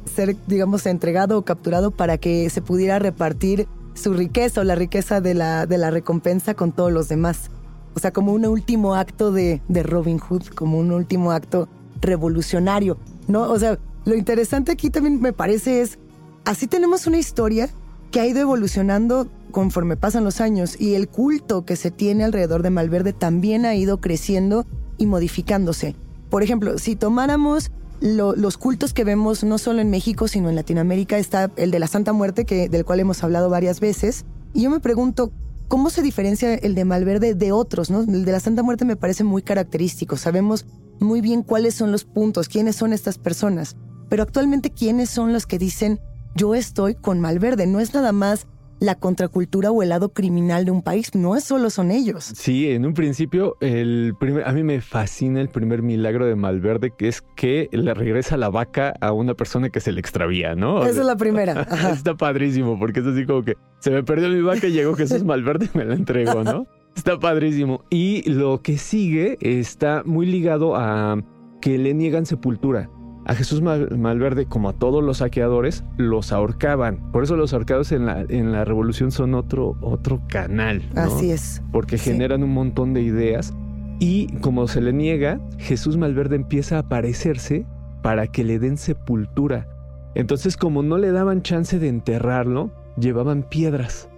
ser, 0.06 0.36
digamos, 0.46 0.86
entregado 0.86 1.38
o 1.38 1.42
capturado 1.42 1.90
para 1.90 2.18
que 2.18 2.48
se 2.50 2.62
pudiera 2.62 2.98
repartir 2.98 3.68
su 3.94 4.12
riqueza 4.12 4.60
o 4.60 4.64
la 4.64 4.75
riqueza 4.75 5.20
de 5.20 5.34
la, 5.34 5.66
de 5.66 5.78
la 5.78 5.90
recompensa 5.90 6.54
con 6.54 6.72
todos 6.72 6.92
los 6.92 7.08
demás. 7.08 7.50
O 7.94 8.00
sea, 8.00 8.12
como 8.12 8.32
un 8.32 8.44
último 8.46 8.94
acto 8.94 9.32
de, 9.32 9.62
de 9.68 9.82
Robin 9.82 10.18
Hood, 10.18 10.48
como 10.48 10.78
un 10.78 10.92
último 10.92 11.32
acto 11.32 11.68
revolucionario, 12.00 12.98
¿no? 13.26 13.42
O 13.50 13.58
sea, 13.58 13.78
lo 14.04 14.14
interesante 14.14 14.72
aquí 14.72 14.90
también 14.90 15.20
me 15.20 15.32
parece 15.32 15.80
es, 15.80 15.98
así 16.44 16.66
tenemos 16.66 17.06
una 17.06 17.18
historia 17.18 17.70
que 18.10 18.20
ha 18.20 18.26
ido 18.26 18.40
evolucionando 18.40 19.28
conforme 19.50 19.96
pasan 19.96 20.25
los 20.25 20.40
años 20.40 20.78
y 20.78 20.94
el 20.94 21.08
culto 21.08 21.64
que 21.64 21.76
se 21.76 21.90
tiene 21.90 22.25
alrededor 22.25 22.62
de 22.62 22.70
Malverde 22.70 23.12
también 23.12 23.64
ha 23.64 23.75
ido 23.75 24.00
creciendo 24.00 24.66
y 24.98 25.06
modificándose. 25.06 25.96
Por 26.30 26.42
ejemplo, 26.42 26.78
si 26.78 26.96
tomáramos 26.96 27.70
lo- 28.00 28.34
los 28.36 28.58
cultos 28.58 28.92
que 28.92 29.04
vemos 29.04 29.44
no 29.44 29.58
solo 29.58 29.80
en 29.80 29.90
México, 29.90 30.28
sino 30.28 30.48
en 30.48 30.56
Latinoamérica, 30.56 31.18
está 31.18 31.50
el 31.56 31.70
de 31.70 31.78
la 31.78 31.86
Santa 31.86 32.12
Muerte, 32.12 32.44
que, 32.44 32.68
del 32.68 32.84
cual 32.84 33.00
hemos 33.00 33.22
hablado 33.24 33.50
varias 33.50 33.80
veces. 33.80 34.24
Y 34.52 34.62
yo 34.62 34.70
me 34.70 34.80
pregunto, 34.80 35.32
¿cómo 35.68 35.90
se 35.90 36.02
diferencia 36.02 36.54
el 36.54 36.74
de 36.74 36.84
Malverde 36.84 37.34
de 37.34 37.52
otros? 37.52 37.90
¿no? 37.90 38.00
El 38.00 38.24
de 38.24 38.32
la 38.32 38.40
Santa 38.40 38.62
Muerte 38.62 38.84
me 38.84 38.96
parece 38.96 39.24
muy 39.24 39.42
característico. 39.42 40.16
Sabemos 40.16 40.66
muy 41.00 41.20
bien 41.20 41.42
cuáles 41.42 41.74
son 41.74 41.92
los 41.92 42.04
puntos, 42.04 42.48
quiénes 42.48 42.76
son 42.76 42.92
estas 42.92 43.18
personas. 43.18 43.76
Pero 44.08 44.22
actualmente, 44.22 44.70
¿quiénes 44.70 45.10
son 45.10 45.32
los 45.32 45.46
que 45.46 45.58
dicen, 45.58 46.00
yo 46.34 46.54
estoy 46.54 46.94
con 46.94 47.20
Malverde? 47.20 47.66
No 47.66 47.80
es 47.80 47.92
nada 47.94 48.12
más 48.12 48.46
la 48.80 48.95
contracultura 48.95 49.71
o 49.71 49.83
el 49.83 49.88
lado 49.88 50.11
criminal 50.11 50.64
de 50.64 50.71
un 50.71 50.83
país, 50.83 51.14
no 51.14 51.37
es 51.37 51.45
solo 51.45 51.71
son 51.71 51.90
ellos. 51.90 52.25
Sí, 52.25 52.71
en 52.71 52.87
un 52.87 52.95
principio, 52.95 53.56
el 53.61 54.14
primer, 54.18 54.47
a 54.47 54.52
mí 54.52 54.62
me 54.62 54.80
fascina 54.80 55.40
el 55.40 55.49
primer 55.49 55.83
milagro 55.83 56.26
de 56.26 56.35
Malverde, 56.35 56.92
que 56.97 57.09
es 57.09 57.23
que 57.37 57.68
le 57.73 57.95
regresa 57.95 58.37
la 58.37 58.50
vaca 58.50 58.95
a 59.00 59.12
una 59.12 59.35
persona 59.35 59.71
que 59.71 59.80
se 59.80 59.92
le 59.92 60.00
extravía, 60.00 60.54
¿no? 60.54 60.85
Esa 60.85 61.00
es 61.00 61.06
la 61.06 61.16
primera. 61.16 61.52
Ajá. 61.71 61.90
Está 61.90 62.14
padrísimo, 62.14 62.78
porque 62.78 63.00
es 63.00 63.06
así 63.06 63.25
como 63.26 63.42
que 63.42 63.56
se 63.78 63.90
me 63.90 64.02
perdió 64.02 64.28
mi 64.28 64.42
vaca 64.42 64.66
y 64.66 64.73
llegó 64.73 64.95
Jesús 64.95 65.25
Malverde 65.25 65.68
y 65.73 65.78
me 65.78 65.85
la 65.85 65.95
entregó, 65.95 66.45
¿no? 66.45 66.66
Está 66.95 67.18
padrísimo. 67.18 67.85
Y 67.90 68.28
lo 68.30 68.62
que 68.62 68.78
sigue 68.78 69.37
está 69.40 70.02
muy 70.04 70.26
ligado 70.26 70.76
a 70.76 71.18
que 71.61 71.78
le 71.78 71.95
niegan 71.95 72.26
sepultura. 72.26 72.90
A 73.28 73.35
Jesús 73.35 73.61
Mal- 73.61 73.99
Malverde, 73.99 74.47
como 74.47 74.68
a 74.68 74.73
todos 74.73 75.02
los 75.02 75.18
saqueadores, 75.18 75.83
los 75.97 76.33
ahorcaban. 76.33 77.11
Por 77.11 77.25
eso 77.25 77.37
los 77.37 77.52
ahorcados 77.52 77.90
en 77.92 78.06
la, 78.06 78.21
en 78.28 78.52
la 78.52 78.64
revolución 78.64 79.11
son 79.11 79.35
otro, 79.35 79.76
otro 79.80 80.23
canal. 80.28 80.83
¿no? 80.95 81.02
Así 81.02 81.30
es. 81.33 81.61
porque 81.73 81.99
Sí. 81.99 82.11
generan 82.12 82.42
un 82.45 82.54
montón 82.54 82.95
de 82.95 83.02
ideas. 83.02 83.52
Y 83.99 84.28
como 84.40 84.68
se 84.68 84.80
le 84.80 84.92
niega, 84.92 85.40
Jesús 85.59 85.97
Malverde 85.97 86.37
empieza 86.37 86.76
a 86.76 86.80
aparecerse 86.80 87.66
para 88.02 88.26
que 88.28 88.45
le 88.45 88.59
den 88.61 88.76
sepultura. 88.76 89.66
Entonces, 90.14 90.56
como 90.56 90.83
no 90.83 90.97
le 90.97 91.11
daban 91.11 91.42
chance 91.42 91.78
de 91.78 91.88
enterrarlo, 91.88 92.71
llevaban 92.97 93.42
piedras. 93.42 94.09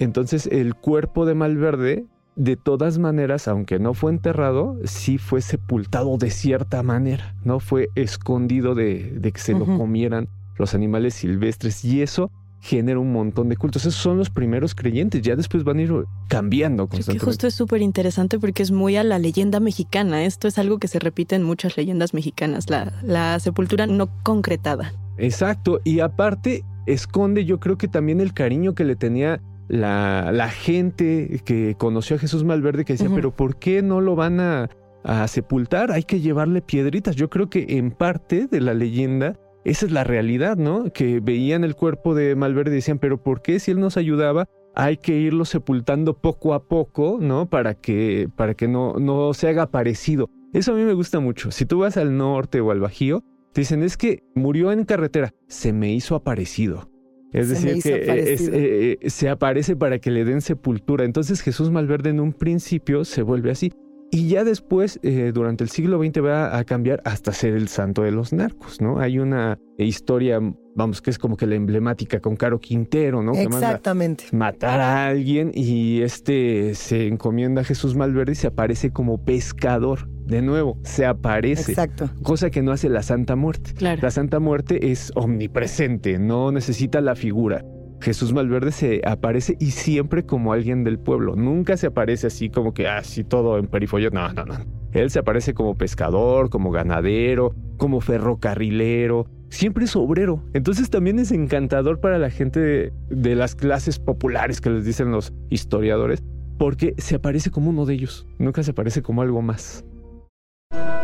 Entonces, 0.00 0.46
el 0.50 0.74
cuerpo 0.74 1.24
de 1.26 1.34
Malverde, 1.34 2.04
de 2.42 2.56
todas 2.56 2.96
maneras, 2.96 3.48
aunque 3.48 3.78
no 3.78 3.92
fue 3.92 4.12
enterrado, 4.12 4.78
sí 4.84 5.18
fue 5.18 5.42
sepultado 5.42 6.16
de 6.16 6.30
cierta 6.30 6.82
manera, 6.82 7.34
¿no? 7.44 7.60
Fue 7.60 7.90
escondido 7.96 8.74
de, 8.74 9.12
de 9.12 9.30
que 9.30 9.40
se 9.40 9.52
lo 9.52 9.66
comieran 9.66 10.28
los 10.56 10.74
animales 10.74 11.12
silvestres. 11.12 11.84
Y 11.84 12.00
eso 12.00 12.30
genera 12.60 12.98
un 12.98 13.12
montón 13.12 13.50
de 13.50 13.56
cultos. 13.58 13.82
Esos 13.84 14.00
son 14.00 14.16
los 14.16 14.30
primeros 14.30 14.74
creyentes, 14.74 15.20
ya 15.20 15.36
después 15.36 15.64
van 15.64 15.78
a 15.80 15.82
ir 15.82 15.92
cambiando 16.28 16.86
Creo 16.86 16.88
que 16.88 16.96
constantemente. 16.96 17.24
justo 17.26 17.46
es 17.46 17.54
súper 17.54 17.82
interesante 17.82 18.38
porque 18.38 18.62
es 18.62 18.70
muy 18.70 18.96
a 18.96 19.04
la 19.04 19.18
leyenda 19.18 19.60
mexicana. 19.60 20.24
Esto 20.24 20.48
es 20.48 20.56
algo 20.56 20.78
que 20.78 20.88
se 20.88 20.98
repite 20.98 21.36
en 21.36 21.42
muchas 21.42 21.76
leyendas 21.76 22.14
mexicanas, 22.14 22.70
la, 22.70 22.90
la 23.02 23.38
sepultura 23.38 23.86
no 23.86 24.08
concretada. 24.22 24.94
Exacto, 25.18 25.80
y 25.84 26.00
aparte 26.00 26.64
esconde 26.86 27.44
yo 27.44 27.60
creo 27.60 27.76
que 27.76 27.86
también 27.86 28.20
el 28.22 28.32
cariño 28.32 28.74
que 28.74 28.84
le 28.84 28.96
tenía 28.96 29.42
la, 29.70 30.30
la 30.32 30.48
gente 30.48 31.40
que 31.44 31.76
conoció 31.78 32.16
a 32.16 32.18
Jesús 32.18 32.44
Malverde 32.44 32.84
que 32.84 32.94
decía, 32.94 33.08
pero 33.14 33.30
¿por 33.30 33.56
qué 33.58 33.82
no 33.82 34.00
lo 34.00 34.16
van 34.16 34.40
a, 34.40 34.68
a 35.04 35.28
sepultar? 35.28 35.92
Hay 35.92 36.02
que 36.02 36.20
llevarle 36.20 36.60
piedritas. 36.60 37.14
Yo 37.14 37.30
creo 37.30 37.48
que 37.48 37.64
en 37.68 37.92
parte 37.92 38.48
de 38.48 38.60
la 38.60 38.74
leyenda 38.74 39.38
esa 39.64 39.86
es 39.86 39.92
la 39.92 40.04
realidad, 40.04 40.56
¿no? 40.56 40.92
Que 40.92 41.20
veían 41.20 41.64
el 41.64 41.76
cuerpo 41.76 42.14
de 42.14 42.34
Malverde 42.34 42.72
y 42.72 42.76
decían, 42.76 42.98
pero 42.98 43.22
¿por 43.22 43.42
qué 43.42 43.60
si 43.60 43.70
él 43.70 43.78
nos 43.78 43.96
ayudaba? 43.96 44.46
Hay 44.74 44.96
que 44.96 45.16
irlo 45.18 45.44
sepultando 45.44 46.14
poco 46.14 46.54
a 46.54 46.64
poco, 46.64 47.18
¿no? 47.20 47.48
Para 47.48 47.74
que, 47.74 48.28
para 48.36 48.54
que 48.54 48.68
no, 48.68 48.94
no 48.94 49.34
se 49.34 49.48
haga 49.48 49.70
parecido. 49.70 50.30
Eso 50.52 50.72
a 50.72 50.76
mí 50.76 50.82
me 50.82 50.94
gusta 50.94 51.20
mucho. 51.20 51.50
Si 51.50 51.66
tú 51.66 51.80
vas 51.80 51.96
al 51.96 52.16
norte 52.16 52.60
o 52.60 52.70
al 52.70 52.80
Bajío, 52.80 53.22
te 53.52 53.60
dicen, 53.60 53.82
es 53.82 53.96
que 53.96 54.24
murió 54.34 54.72
en 54.72 54.84
carretera, 54.84 55.32
se 55.46 55.72
me 55.72 55.92
hizo 55.92 56.16
aparecido. 56.16 56.90
Es 57.32 57.48
Se 57.48 57.54
decir, 57.54 57.82
que 57.82 58.32
es- 58.32 58.48
eh, 58.48 58.98
eh, 59.02 59.10
se 59.10 59.28
aparece 59.28 59.76
para 59.76 59.98
que 59.98 60.10
le 60.10 60.24
den 60.24 60.40
sepultura. 60.40 61.04
Entonces 61.04 61.40
Jesús 61.42 61.70
Malverde 61.70 62.10
en 62.10 62.20
un 62.20 62.32
principio 62.32 63.04
se 63.04 63.22
vuelve 63.22 63.50
así. 63.50 63.72
Y 64.12 64.28
ya 64.28 64.42
después, 64.42 64.98
eh, 65.04 65.30
durante 65.32 65.62
el 65.62 65.70
siglo 65.70 66.02
XX, 66.02 66.20
va 66.24 66.58
a 66.58 66.64
cambiar 66.64 67.00
hasta 67.04 67.32
ser 67.32 67.54
el 67.54 67.68
santo 67.68 68.02
de 68.02 68.10
los 68.10 68.32
narcos, 68.32 68.80
¿no? 68.80 68.98
Hay 68.98 69.20
una 69.20 69.56
historia 69.78 70.40
vamos, 70.80 71.02
que 71.02 71.10
es 71.10 71.18
como 71.18 71.36
que 71.36 71.46
la 71.46 71.54
emblemática 71.54 72.20
con 72.20 72.36
Caro 72.36 72.58
Quintero, 72.58 73.22
¿no? 73.22 73.32
Que 73.32 73.48
manda 73.48 73.68
Exactamente. 73.68 74.24
matar 74.32 74.80
a 74.80 75.06
alguien 75.06 75.52
y 75.54 76.00
este 76.02 76.74
se 76.74 77.06
encomienda 77.06 77.60
a 77.60 77.64
Jesús 77.64 77.94
Malverde 77.94 78.32
y 78.32 78.34
se 78.34 78.46
aparece 78.46 78.90
como 78.90 79.22
pescador. 79.22 80.08
De 80.24 80.42
nuevo, 80.42 80.78
se 80.84 81.06
aparece. 81.06 81.72
Exacto. 81.72 82.08
Cosa 82.22 82.50
que 82.50 82.62
no 82.62 82.72
hace 82.72 82.88
la 82.88 83.02
Santa 83.02 83.36
Muerte. 83.36 83.72
Claro. 83.74 84.00
La 84.00 84.10
Santa 84.10 84.38
Muerte 84.38 84.90
es 84.90 85.12
omnipresente, 85.16 86.18
no 86.18 86.50
necesita 86.52 87.00
la 87.00 87.14
figura. 87.14 87.64
Jesús 88.00 88.32
Malverde 88.32 88.72
se 88.72 89.02
aparece 89.04 89.56
y 89.60 89.72
siempre 89.72 90.24
como 90.24 90.52
alguien 90.54 90.84
del 90.84 90.98
pueblo. 90.98 91.36
Nunca 91.36 91.76
se 91.76 91.88
aparece 91.88 92.28
así 92.28 92.48
como 92.48 92.72
que 92.72 92.88
así 92.88 93.24
todo 93.24 93.58
en 93.58 93.66
perifollo. 93.66 94.10
No, 94.10 94.32
no, 94.32 94.46
no. 94.46 94.79
Él 94.92 95.10
se 95.10 95.18
aparece 95.20 95.54
como 95.54 95.76
pescador, 95.76 96.50
como 96.50 96.70
ganadero, 96.70 97.54
como 97.76 98.00
ferrocarrilero. 98.00 99.26
Siempre 99.48 99.84
es 99.84 99.96
obrero. 99.96 100.42
Entonces 100.52 100.90
también 100.90 101.18
es 101.18 101.32
encantador 101.32 102.00
para 102.00 102.18
la 102.18 102.30
gente 102.30 102.60
de, 102.60 102.92
de 103.08 103.34
las 103.34 103.54
clases 103.54 103.98
populares 103.98 104.60
que 104.60 104.70
les 104.70 104.84
dicen 104.84 105.10
los 105.10 105.32
historiadores, 105.48 106.22
porque 106.58 106.94
se 106.98 107.16
aparece 107.16 107.50
como 107.50 107.70
uno 107.70 107.86
de 107.86 107.94
ellos. 107.94 108.26
Nunca 108.38 108.62
se 108.62 108.72
aparece 108.72 109.02
como 109.02 109.22
algo 109.22 109.42
más. 109.42 109.84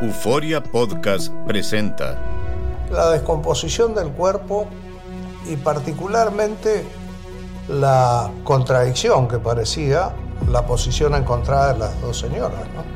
Euforia 0.02 0.62
Podcast 0.62 1.32
presenta 1.46 2.18
la 2.92 3.10
descomposición 3.10 3.94
del 3.94 4.08
cuerpo 4.08 4.66
y 5.50 5.56
particularmente 5.56 6.84
la 7.68 8.30
contradicción 8.44 9.26
que 9.26 9.38
parecía 9.38 10.12
la 10.50 10.66
posición 10.66 11.14
encontrada 11.14 11.72
de 11.72 11.78
las 11.78 12.00
dos 12.00 12.18
señoras. 12.18 12.60
¿no? 12.74 12.95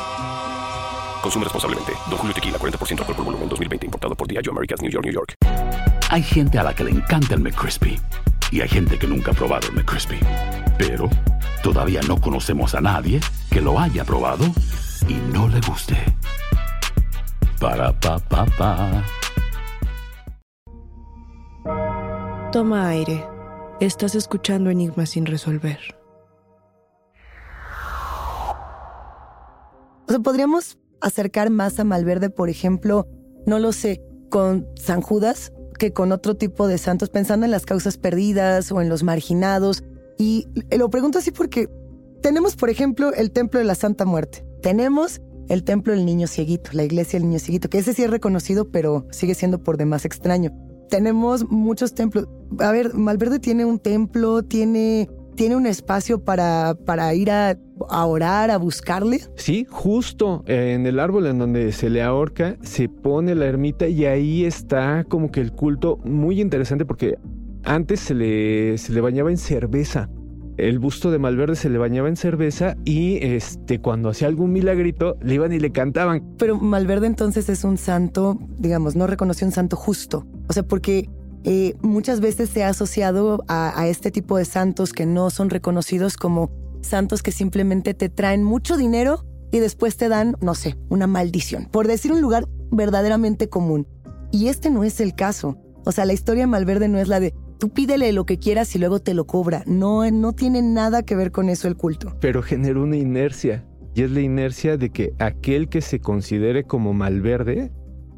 Consume 1.21 1.45
responsablemente. 1.45 1.93
Don 2.09 2.17
Julio 2.17 2.33
Tequila, 2.33 2.57
40% 2.57 2.99
alcohol 2.99 3.15
por 3.15 3.25
volumen, 3.25 3.49
2020. 3.49 3.85
Importado 3.85 4.15
por 4.15 4.27
Diageo 4.27 4.51
Americas, 4.51 4.81
New 4.81 4.91
York, 4.91 5.05
New 5.05 5.13
York. 5.13 5.35
Hay 6.09 6.23
gente 6.23 6.59
a 6.59 6.63
la 6.63 6.73
que 6.73 6.83
le 6.83 6.91
encanta 6.91 7.35
el 7.35 7.41
McCrispy. 7.41 7.99
Y 8.51 8.61
hay 8.61 8.67
gente 8.67 8.97
que 8.97 9.07
nunca 9.07 9.31
ha 9.31 9.33
probado 9.33 9.67
el 9.67 9.73
McCrispy. 9.75 10.19
Pero 10.77 11.09
todavía 11.63 12.01
no 12.07 12.19
conocemos 12.19 12.75
a 12.75 12.81
nadie 12.81 13.21
que 13.49 13.61
lo 13.61 13.79
haya 13.79 14.03
probado 14.03 14.45
y 15.07 15.13
no 15.31 15.47
le 15.47 15.61
guste. 15.61 15.95
Para, 17.59 17.97
pa, 17.99 18.19
pa, 18.19 18.45
pa. 18.57 19.03
Toma 22.51 22.89
aire. 22.89 23.23
Estás 23.79 24.15
escuchando 24.15 24.69
Enigmas 24.69 25.11
sin 25.11 25.25
resolver. 25.25 25.79
O 30.07 30.11
sea, 30.11 30.19
podríamos 30.19 30.77
acercar 31.01 31.49
más 31.49 31.79
a 31.79 31.83
Malverde, 31.83 32.29
por 32.29 32.49
ejemplo, 32.49 33.07
no 33.45 33.59
lo 33.59 33.71
sé, 33.71 34.01
con 34.29 34.67
San 34.75 35.01
Judas 35.01 35.51
que 35.81 35.93
con 35.93 36.11
otro 36.11 36.37
tipo 36.37 36.67
de 36.67 36.77
santos, 36.77 37.09
pensando 37.09 37.43
en 37.43 37.51
las 37.51 37.65
causas 37.65 37.97
perdidas 37.97 38.71
o 38.71 38.81
en 38.81 38.89
los 38.89 39.01
marginados. 39.01 39.83
Y 40.19 40.47
lo 40.69 40.91
pregunto 40.91 41.17
así 41.17 41.31
porque 41.31 41.69
tenemos, 42.21 42.55
por 42.55 42.69
ejemplo, 42.69 43.11
el 43.13 43.31
Templo 43.31 43.59
de 43.59 43.65
la 43.65 43.73
Santa 43.73 44.05
Muerte. 44.05 44.45
Tenemos 44.61 45.21
el 45.49 45.63
Templo 45.63 45.93
del 45.93 46.05
Niño 46.05 46.27
Cieguito, 46.27 46.69
la 46.73 46.83
Iglesia 46.83 47.19
del 47.19 47.27
Niño 47.27 47.39
Cieguito, 47.39 47.67
que 47.67 47.79
ese 47.79 47.95
sí 47.95 48.03
es 48.03 48.11
reconocido, 48.11 48.69
pero 48.69 49.07
sigue 49.09 49.33
siendo 49.33 49.63
por 49.63 49.77
demás 49.77 50.05
extraño. 50.05 50.51
Tenemos 50.87 51.49
muchos 51.49 51.95
templos. 51.95 52.27
A 52.59 52.71
ver, 52.71 52.93
Malverde 52.93 53.39
tiene 53.39 53.65
un 53.65 53.79
templo, 53.79 54.43
tiene, 54.43 55.09
tiene 55.35 55.55
un 55.55 55.65
espacio 55.65 56.23
para, 56.23 56.75
para 56.85 57.13
ir 57.13 57.31
a, 57.31 57.57
a 57.89 58.05
orar, 58.05 58.51
a 58.51 58.57
buscarle. 58.57 59.21
Sí, 59.35 59.65
justo 59.69 60.43
en 60.47 60.85
el 60.85 60.99
árbol 60.99 61.27
en 61.27 61.39
donde 61.39 61.71
se 61.71 61.89
le 61.89 62.01
ahorca, 62.01 62.57
se 62.61 62.89
pone 62.89 63.35
la 63.35 63.45
ermita 63.45 63.87
y 63.87 64.05
ahí 64.05 64.45
está 64.45 65.03
como 65.07 65.31
que 65.31 65.41
el 65.41 65.51
culto 65.51 65.97
muy 66.03 66.41
interesante 66.41 66.85
porque 66.85 67.17
antes 67.63 67.99
se 67.99 68.13
le, 68.13 68.77
se 68.77 68.93
le 68.93 69.01
bañaba 69.01 69.31
en 69.31 69.37
cerveza. 69.37 70.09
El 70.57 70.79
busto 70.79 71.09
de 71.09 71.17
Malverde 71.17 71.55
se 71.55 71.69
le 71.69 71.77
bañaba 71.77 72.09
en 72.09 72.17
cerveza 72.17 72.75
y 72.85 73.17
este, 73.25 73.79
cuando 73.79 74.09
hacía 74.09 74.27
algún 74.27 74.51
milagrito 74.51 75.17
le 75.21 75.35
iban 75.35 75.53
y 75.53 75.59
le 75.59 75.71
cantaban. 75.71 76.35
Pero 76.37 76.57
Malverde 76.57 77.07
entonces 77.07 77.49
es 77.49 77.63
un 77.63 77.77
santo, 77.77 78.37
digamos, 78.59 78.95
no 78.95 79.07
reconoció 79.07 79.47
un 79.47 79.53
santo 79.53 79.75
justo. 79.75 80.27
O 80.49 80.53
sea, 80.53 80.63
porque 80.63 81.09
eh, 81.43 81.75
muchas 81.81 82.19
veces 82.19 82.49
se 82.49 82.63
ha 82.63 82.69
asociado 82.69 83.43
a, 83.47 83.87
este 83.87 84.11
tipo 84.11 84.37
de 84.37 84.45
santos 84.45 84.93
que 84.93 85.05
no 85.05 85.29
son 85.29 85.49
reconocidos 85.49 86.17
como 86.17 86.51
santos 86.81 87.23
que 87.23 87.31
simplemente 87.31 87.93
te 87.93 88.09
traen 88.09 88.43
mucho 88.43 88.77
dinero 88.77 89.25
y 89.51 89.59
después 89.59 89.97
te 89.97 90.07
dan, 90.07 90.35
no 90.41 90.55
sé, 90.55 90.77
una 90.89 91.07
maldición, 91.07 91.65
por 91.65 91.87
decir 91.87 92.11
un 92.11 92.21
lugar 92.21 92.47
verdaderamente 92.71 93.49
común. 93.49 93.87
Y 94.31 94.47
este 94.47 94.69
no 94.69 94.83
es 94.83 95.01
el 95.01 95.13
caso. 95.13 95.57
O 95.83 95.91
sea, 95.91 96.05
la 96.05 96.13
historia 96.13 96.43
de 96.43 96.47
Malverde 96.47 96.87
no 96.87 96.99
es 96.99 97.07
la 97.07 97.19
de 97.19 97.33
tú 97.61 97.69
pídele 97.69 98.11
lo 98.11 98.25
que 98.25 98.39
quieras 98.39 98.75
y 98.75 98.79
luego 98.79 98.99
te 98.99 99.13
lo 99.13 99.25
cobra. 99.27 99.63
No, 99.67 100.09
no 100.09 100.33
tiene 100.33 100.61
nada 100.61 101.03
que 101.03 101.15
ver 101.15 101.31
con 101.31 101.49
eso 101.49 101.67
el 101.67 101.75
culto. 101.75 102.15
Pero 102.19 102.41
generó 102.41 102.83
una 102.83 102.97
inercia. 102.97 103.65
Y 103.93 104.03
es 104.03 104.11
la 104.11 104.21
inercia 104.21 104.77
de 104.77 104.89
que 104.89 105.13
aquel 105.19 105.69
que 105.69 105.81
se 105.81 105.99
considere 105.99 106.63
como 106.63 106.93
Malverde 106.93 107.71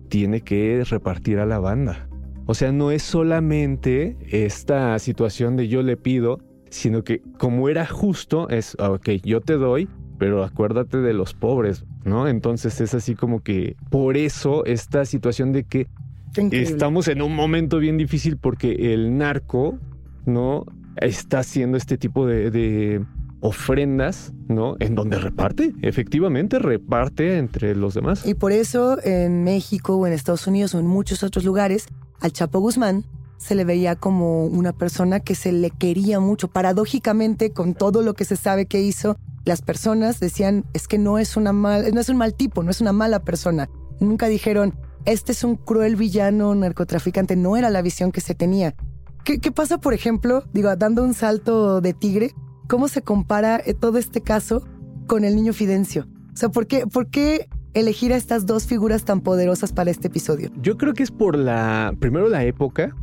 tiene 0.07 0.41
que 0.41 0.83
repartir 0.85 1.39
a 1.39 1.45
la 1.45 1.59
banda. 1.59 2.07
O 2.45 2.53
sea, 2.53 2.71
no 2.71 2.91
es 2.91 3.03
solamente 3.03 4.17
esta 4.29 4.97
situación 4.99 5.55
de 5.55 5.67
yo 5.67 5.81
le 5.81 5.97
pido, 5.97 6.39
sino 6.69 7.03
que 7.03 7.21
como 7.37 7.69
era 7.69 7.85
justo, 7.85 8.49
es, 8.49 8.75
ok, 8.79 9.09
yo 9.23 9.39
te 9.41 9.53
doy, 9.53 9.87
pero 10.17 10.43
acuérdate 10.43 10.97
de 10.97 11.13
los 11.13 11.33
pobres, 11.33 11.85
¿no? 12.03 12.27
Entonces 12.27 12.81
es 12.81 12.93
así 12.93 13.15
como 13.15 13.41
que 13.41 13.75
por 13.89 14.17
eso 14.17 14.65
esta 14.65 15.05
situación 15.05 15.51
de 15.51 15.63
que 15.63 15.87
estamos 16.51 17.07
en 17.07 17.21
un 17.21 17.35
momento 17.35 17.79
bien 17.79 17.97
difícil 17.97 18.37
porque 18.37 18.93
el 18.93 19.17
narco, 19.17 19.77
¿no? 20.25 20.65
Está 20.97 21.39
haciendo 21.39 21.77
este 21.77 21.97
tipo 21.97 22.25
de, 22.25 22.51
de 22.51 23.05
ofrendas, 23.39 24.33
¿no? 24.47 24.77
En 24.79 24.95
donde 24.95 25.19
reparte, 25.19 25.73
efectivamente 25.81 26.59
reparte 26.59 27.37
entre 27.37 27.75
los 27.75 27.93
demás. 27.93 28.25
Y 28.25 28.35
por 28.35 28.51
eso 28.51 28.97
en 29.03 29.43
México 29.43 29.97
o 29.97 30.07
en 30.07 30.13
Estados 30.13 30.47
Unidos 30.47 30.73
o 30.75 30.79
en 30.79 30.87
muchos 30.87 31.23
otros 31.23 31.43
lugares, 31.43 31.87
al 32.23 32.31
Chapo 32.31 32.59
Guzmán 32.59 33.05
se 33.37 33.53
le 33.53 33.65
veía 33.65 33.97
como 33.97 34.45
una 34.45 34.71
persona 34.71 35.19
que 35.19 35.35
se 35.35 35.51
le 35.51 35.69
quería 35.69 36.21
mucho. 36.21 36.47
Paradójicamente, 36.47 37.51
con 37.51 37.75
todo 37.75 38.01
lo 38.01 38.13
que 38.13 38.23
se 38.23 38.37
sabe 38.37 38.65
que 38.65 38.81
hizo, 38.81 39.17
las 39.43 39.61
personas 39.61 40.21
decían, 40.21 40.63
es 40.73 40.87
que 40.87 40.97
no 40.97 41.19
es, 41.19 41.35
una 41.35 41.51
mal, 41.51 41.93
no 41.93 41.99
es 41.99 42.07
un 42.07 42.15
mal 42.15 42.33
tipo, 42.33 42.63
no 42.63 42.71
es 42.71 42.79
una 42.79 42.93
mala 42.93 43.19
persona. 43.19 43.69
Nunca 43.99 44.27
dijeron, 44.27 44.73
este 45.03 45.33
es 45.33 45.43
un 45.43 45.57
cruel 45.57 45.97
villano 45.97 46.55
narcotraficante. 46.55 47.35
No 47.35 47.57
era 47.57 47.69
la 47.69 47.81
visión 47.81 48.13
que 48.13 48.21
se 48.21 48.35
tenía. 48.35 48.73
¿Qué, 49.25 49.39
qué 49.39 49.51
pasa, 49.51 49.79
por 49.79 49.93
ejemplo, 49.93 50.45
digo, 50.53 50.73
dando 50.77 51.03
un 51.03 51.13
salto 51.13 51.81
de 51.81 51.93
tigre, 51.93 52.33
cómo 52.69 52.87
se 52.87 53.01
compara 53.01 53.61
todo 53.81 53.97
este 53.97 54.21
caso 54.21 54.63
con 55.07 55.25
el 55.25 55.35
niño 55.35 55.51
Fidencio? 55.51 56.07
O 56.33 56.37
sea, 56.37 56.47
¿por 56.47 56.67
qué, 56.67 56.87
por 56.87 57.09
qué 57.09 57.49
elegir 57.73 58.13
a 58.13 58.15
estas 58.15 58.45
dos 58.45 58.67
figuras 58.67 59.05
tan 59.05 59.21
poderosas 59.21 59.73
para 59.73 59.91
este 59.91 60.07
episodio? 60.07 60.49
Yo 60.61 60.77
creo 60.77 60.93
que 60.93 61.03
es 61.03 61.11
por 61.11 61.37
la, 61.37 61.93
primero 61.99 62.29
la 62.29 62.43
época, 62.43 62.95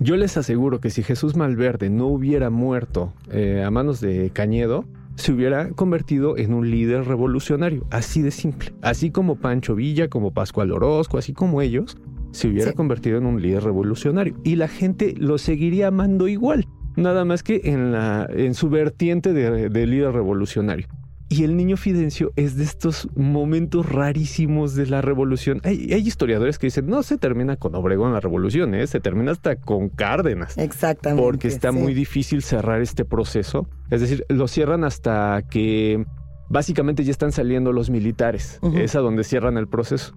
Yo 0.00 0.16
les 0.16 0.36
aseguro 0.36 0.80
que 0.80 0.90
si 0.90 1.02
Jesús 1.02 1.36
Malverde 1.36 1.88
no 1.88 2.08
hubiera 2.08 2.50
muerto 2.50 3.12
eh, 3.30 3.62
a 3.64 3.70
manos 3.70 4.00
de 4.00 4.30
Cañedo, 4.30 4.84
se 5.14 5.32
hubiera 5.32 5.70
convertido 5.70 6.36
en 6.36 6.52
un 6.52 6.70
líder 6.70 7.04
revolucionario, 7.04 7.86
así 7.90 8.20
de 8.20 8.32
simple. 8.32 8.74
Así 8.82 9.10
como 9.10 9.36
Pancho 9.36 9.74
Villa, 9.74 10.08
como 10.08 10.32
Pascual 10.32 10.72
Orozco, 10.72 11.18
así 11.18 11.32
como 11.32 11.62
ellos, 11.62 11.96
se 12.32 12.48
hubiera 12.48 12.72
convertido 12.72 13.18
en 13.18 13.26
un 13.26 13.40
líder 13.40 13.62
revolucionario. 13.62 14.34
Y 14.42 14.56
la 14.56 14.66
gente 14.66 15.14
lo 15.16 15.38
seguiría 15.38 15.88
amando 15.88 16.26
igual, 16.26 16.66
nada 16.96 17.24
más 17.24 17.44
que 17.44 17.60
en, 17.64 17.92
la, 17.92 18.28
en 18.28 18.54
su 18.54 18.68
vertiente 18.70 19.32
de, 19.32 19.68
de 19.68 19.86
líder 19.86 20.12
revolucionario. 20.12 20.88
Y 21.34 21.42
el 21.42 21.56
niño 21.56 21.76
Fidencio 21.76 22.32
es 22.36 22.56
de 22.56 22.62
estos 22.62 23.08
momentos 23.16 23.90
rarísimos 23.90 24.76
de 24.76 24.86
la 24.86 25.02
revolución. 25.02 25.60
Hay, 25.64 25.92
hay, 25.92 26.06
historiadores 26.06 26.60
que 26.60 26.68
dicen, 26.68 26.86
no 26.86 27.02
se 27.02 27.18
termina 27.18 27.56
con 27.56 27.74
Obregón 27.74 28.12
la 28.12 28.20
revolución, 28.20 28.72
¿eh? 28.76 28.86
se 28.86 29.00
termina 29.00 29.32
hasta 29.32 29.56
con 29.56 29.88
Cárdenas. 29.88 30.56
Exactamente. 30.56 31.20
Porque 31.20 31.48
está 31.48 31.72
sí. 31.72 31.78
muy 31.78 31.92
difícil 31.92 32.40
cerrar 32.44 32.82
este 32.82 33.04
proceso. 33.04 33.66
Es 33.90 34.00
decir, 34.00 34.24
lo 34.28 34.46
cierran 34.46 34.84
hasta 34.84 35.42
que 35.50 36.04
básicamente 36.48 37.02
ya 37.02 37.10
están 37.10 37.32
saliendo 37.32 37.72
los 37.72 37.90
militares. 37.90 38.60
Es 38.72 38.94
a 38.94 39.00
donde 39.00 39.24
cierran 39.24 39.58
el 39.58 39.66
proceso. 39.66 40.14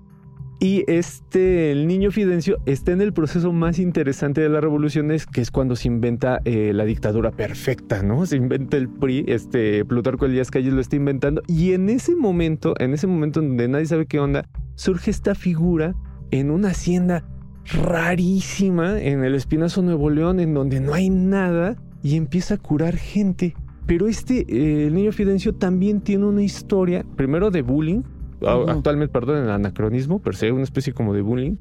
Y 0.60 0.84
este, 0.88 1.72
el 1.72 1.88
niño 1.88 2.10
Fidencio 2.10 2.58
está 2.66 2.92
en 2.92 3.02
el 3.02 3.14
proceso 3.14 3.54
más 3.54 3.78
interesante 3.78 4.42
de 4.42 4.50
la 4.50 4.60
revolución, 4.60 5.12
es 5.12 5.28
que 5.28 5.42
es 5.42 5.52
cuando 5.52 5.76
se 5.76 5.88
inventa 5.88 6.42
eh, 6.46 6.72
la 6.74 6.84
dictadura 6.84 7.30
perfecta, 7.30 8.02
¿no? 8.02 8.26
Se 8.26 8.38
inventa 8.38 8.76
el 8.76 8.90
PRI, 8.90 9.26
este 9.28 9.86
Plutarco 9.86 10.26
Elías 10.26 10.50
Calles 10.50 10.74
lo 10.74 10.82
está 10.82 10.96
inventando. 10.96 11.44
Y 11.48 11.74
en 11.74 11.90
ese 11.90 12.16
momento, 12.16 12.74
en 12.80 12.96
ese 12.96 13.06
momento 13.06 13.40
donde 13.40 13.68
nadie 13.68 13.86
sabe 13.86 14.08
qué 14.08 14.20
onda, 14.20 14.48
surge 14.74 15.12
esta 15.12 15.36
figura 15.36 15.94
en 16.32 16.50
una 16.50 16.70
hacienda 16.70 17.24
rarísima 17.66 19.00
en 19.00 19.24
el 19.24 19.36
Espinazo 19.36 19.84
Nuevo 19.84 20.10
León, 20.10 20.40
en 20.40 20.56
donde 20.56 20.80
no 20.80 20.96
hay 20.96 21.12
nada, 21.12 21.76
y 22.02 22.16
empieza 22.16 22.56
a 22.56 22.58
curar 22.58 22.96
gente. 22.96 23.56
Pero 23.86 24.08
este, 24.08 24.40
eh, 24.50 24.88
el 24.88 24.96
niño 24.96 25.12
Fidencio 25.12 25.54
también 25.54 26.02
tiene 26.02 26.26
una 26.26 26.42
historia, 26.42 27.06
primero 27.16 27.52
de 27.52 27.62
bullying, 27.62 28.02
Ujú. 28.42 28.70
actualmente, 28.70 29.12
perdón, 29.12 29.44
el 29.44 29.50
anacronismo, 29.50 30.20
per 30.20 30.36
se, 30.36 30.52
una 30.52 30.64
especie 30.64 30.94
como 30.94 31.14
de 31.14 31.22
bullying. 31.22 31.56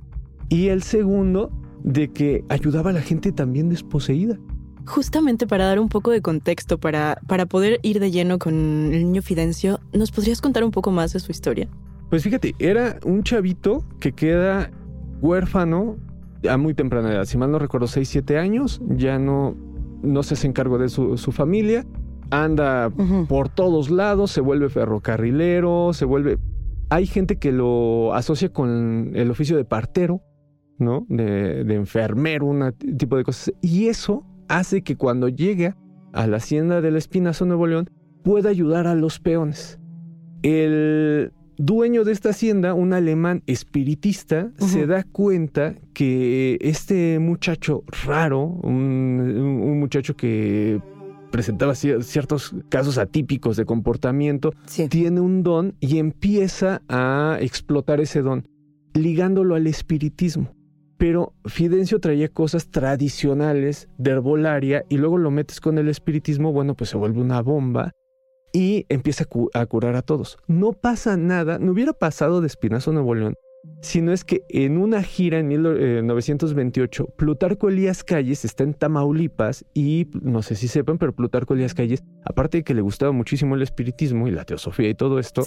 Y 0.48 0.68
el 0.68 0.82
segundo, 0.82 1.50
de 1.82 2.08
que 2.08 2.44
ayudaba 2.48 2.90
a 2.90 2.92
la 2.92 3.00
gente 3.00 3.32
también 3.32 3.68
desposeída. 3.68 4.38
Justamente 4.86 5.46
para 5.46 5.66
dar 5.66 5.80
un 5.80 5.88
poco 5.88 6.10
de 6.12 6.22
contexto, 6.22 6.78
para, 6.78 7.18
para 7.26 7.46
poder 7.46 7.80
ir 7.82 7.98
de 7.98 8.10
lleno 8.10 8.38
con 8.38 8.54
el 8.54 9.04
niño 9.04 9.22
Fidencio, 9.22 9.80
¿nos 9.92 10.12
podrías 10.12 10.40
contar 10.40 10.62
un 10.64 10.70
poco 10.70 10.92
más 10.92 11.12
de 11.12 11.20
su 11.20 11.32
historia? 11.32 11.68
Pues 12.08 12.22
fíjate, 12.22 12.54
era 12.58 12.98
un 13.04 13.24
chavito 13.24 13.84
que 13.98 14.12
queda 14.12 14.70
huérfano 15.20 15.96
a 16.48 16.56
muy 16.56 16.74
temprana 16.74 17.12
edad. 17.12 17.24
Si 17.24 17.36
mal 17.36 17.50
no 17.50 17.58
recuerdo, 17.58 17.88
6, 17.88 18.08
7 18.08 18.38
años, 18.38 18.80
ya 18.88 19.18
no, 19.18 19.56
no 20.02 20.22
se 20.22 20.34
hace 20.34 20.46
encargo 20.46 20.78
de 20.78 20.88
su, 20.88 21.18
su 21.18 21.32
familia, 21.32 21.84
anda 22.30 22.90
por 23.28 23.48
todos 23.48 23.90
lados, 23.90 24.30
se 24.30 24.40
vuelve 24.40 24.68
ferrocarrilero, 24.68 25.92
se 25.92 26.04
vuelve... 26.04 26.38
Hay 26.88 27.06
gente 27.06 27.36
que 27.36 27.52
lo 27.52 28.14
asocia 28.14 28.48
con 28.52 29.12
el 29.14 29.30
oficio 29.30 29.56
de 29.56 29.64
partero, 29.64 30.22
¿no? 30.78 31.04
De, 31.08 31.64
de 31.64 31.74
enfermero, 31.74 32.46
un 32.46 32.72
tipo 32.96 33.16
de 33.16 33.24
cosas. 33.24 33.52
Y 33.60 33.88
eso 33.88 34.24
hace 34.48 34.82
que 34.82 34.96
cuando 34.96 35.28
llega 35.28 35.76
a 36.12 36.26
la 36.26 36.36
hacienda 36.38 36.80
del 36.80 36.96
Espinazo 36.96 37.44
Nuevo 37.44 37.66
León 37.66 37.90
pueda 38.22 38.50
ayudar 38.50 38.86
a 38.86 38.94
los 38.94 39.18
peones. 39.20 39.78
El 40.42 41.32
dueño 41.58 42.04
de 42.04 42.12
esta 42.12 42.30
hacienda, 42.30 42.74
un 42.74 42.92
alemán 42.92 43.42
espiritista, 43.46 44.52
se 44.58 44.86
da 44.86 45.04
cuenta 45.04 45.74
que 45.92 46.58
este 46.60 47.18
muchacho 47.18 47.82
raro, 48.04 48.44
un, 48.44 49.20
un 49.62 49.80
muchacho 49.80 50.16
que 50.16 50.80
presentaba 51.30 51.72
cier- 51.74 52.02
ciertos 52.02 52.54
casos 52.68 52.98
atípicos 52.98 53.56
de 53.56 53.64
comportamiento, 53.64 54.52
tiene 54.88 55.20
un 55.20 55.42
don 55.42 55.74
y 55.80 55.98
empieza 55.98 56.82
a 56.88 57.38
explotar 57.40 58.00
ese 58.00 58.22
don, 58.22 58.48
ligándolo 58.94 59.54
al 59.54 59.66
espiritismo. 59.66 60.52
Pero 60.98 61.34
Fidencio 61.44 62.00
traía 62.00 62.28
cosas 62.28 62.70
tradicionales 62.70 63.88
de 63.98 64.12
herbolaria 64.12 64.84
y 64.88 64.96
luego 64.96 65.18
lo 65.18 65.30
metes 65.30 65.60
con 65.60 65.76
el 65.76 65.88
espiritismo, 65.88 66.52
bueno, 66.52 66.74
pues 66.74 66.88
se 66.90 66.96
vuelve 66.96 67.20
una 67.20 67.42
bomba 67.42 67.92
y 68.52 68.86
empieza 68.88 69.24
a, 69.24 69.26
cu- 69.26 69.50
a 69.52 69.66
curar 69.66 69.94
a 69.96 70.00
todos. 70.02 70.38
No 70.46 70.72
pasa 70.72 71.18
nada, 71.18 71.58
no 71.58 71.72
hubiera 71.72 71.92
pasado 71.92 72.40
de 72.40 72.46
Espinazo 72.46 72.92
Nuevo 72.92 73.14
León, 73.14 73.34
sino 73.82 74.12
es 74.12 74.24
que 74.24 74.42
en 74.48 74.78
una 74.78 75.02
gira 75.02 75.38
en 75.38 75.48
1928, 75.48 77.06
Plutarco 77.16 77.68
Elías 77.68 78.02
Calles 78.04 78.44
está 78.44 78.64
en 78.64 78.74
Tamaulipas 78.74 79.64
y 79.74 80.08
no 80.22 80.42
sé 80.42 80.54
si 80.56 80.68
sepan, 80.68 80.98
pero 80.98 81.14
Plutarco 81.14 81.54
Elías 81.54 81.74
Calles, 81.74 82.02
aparte 82.24 82.58
de 82.58 82.64
que 82.64 82.74
le 82.74 82.80
gustaba 82.80 83.12
muchísimo 83.12 83.54
el 83.54 83.62
espiritismo 83.62 84.28
y 84.28 84.30
la 84.32 84.44
teosofía 84.44 84.88
y 84.88 84.94
todo 84.94 85.18
esto, 85.18 85.42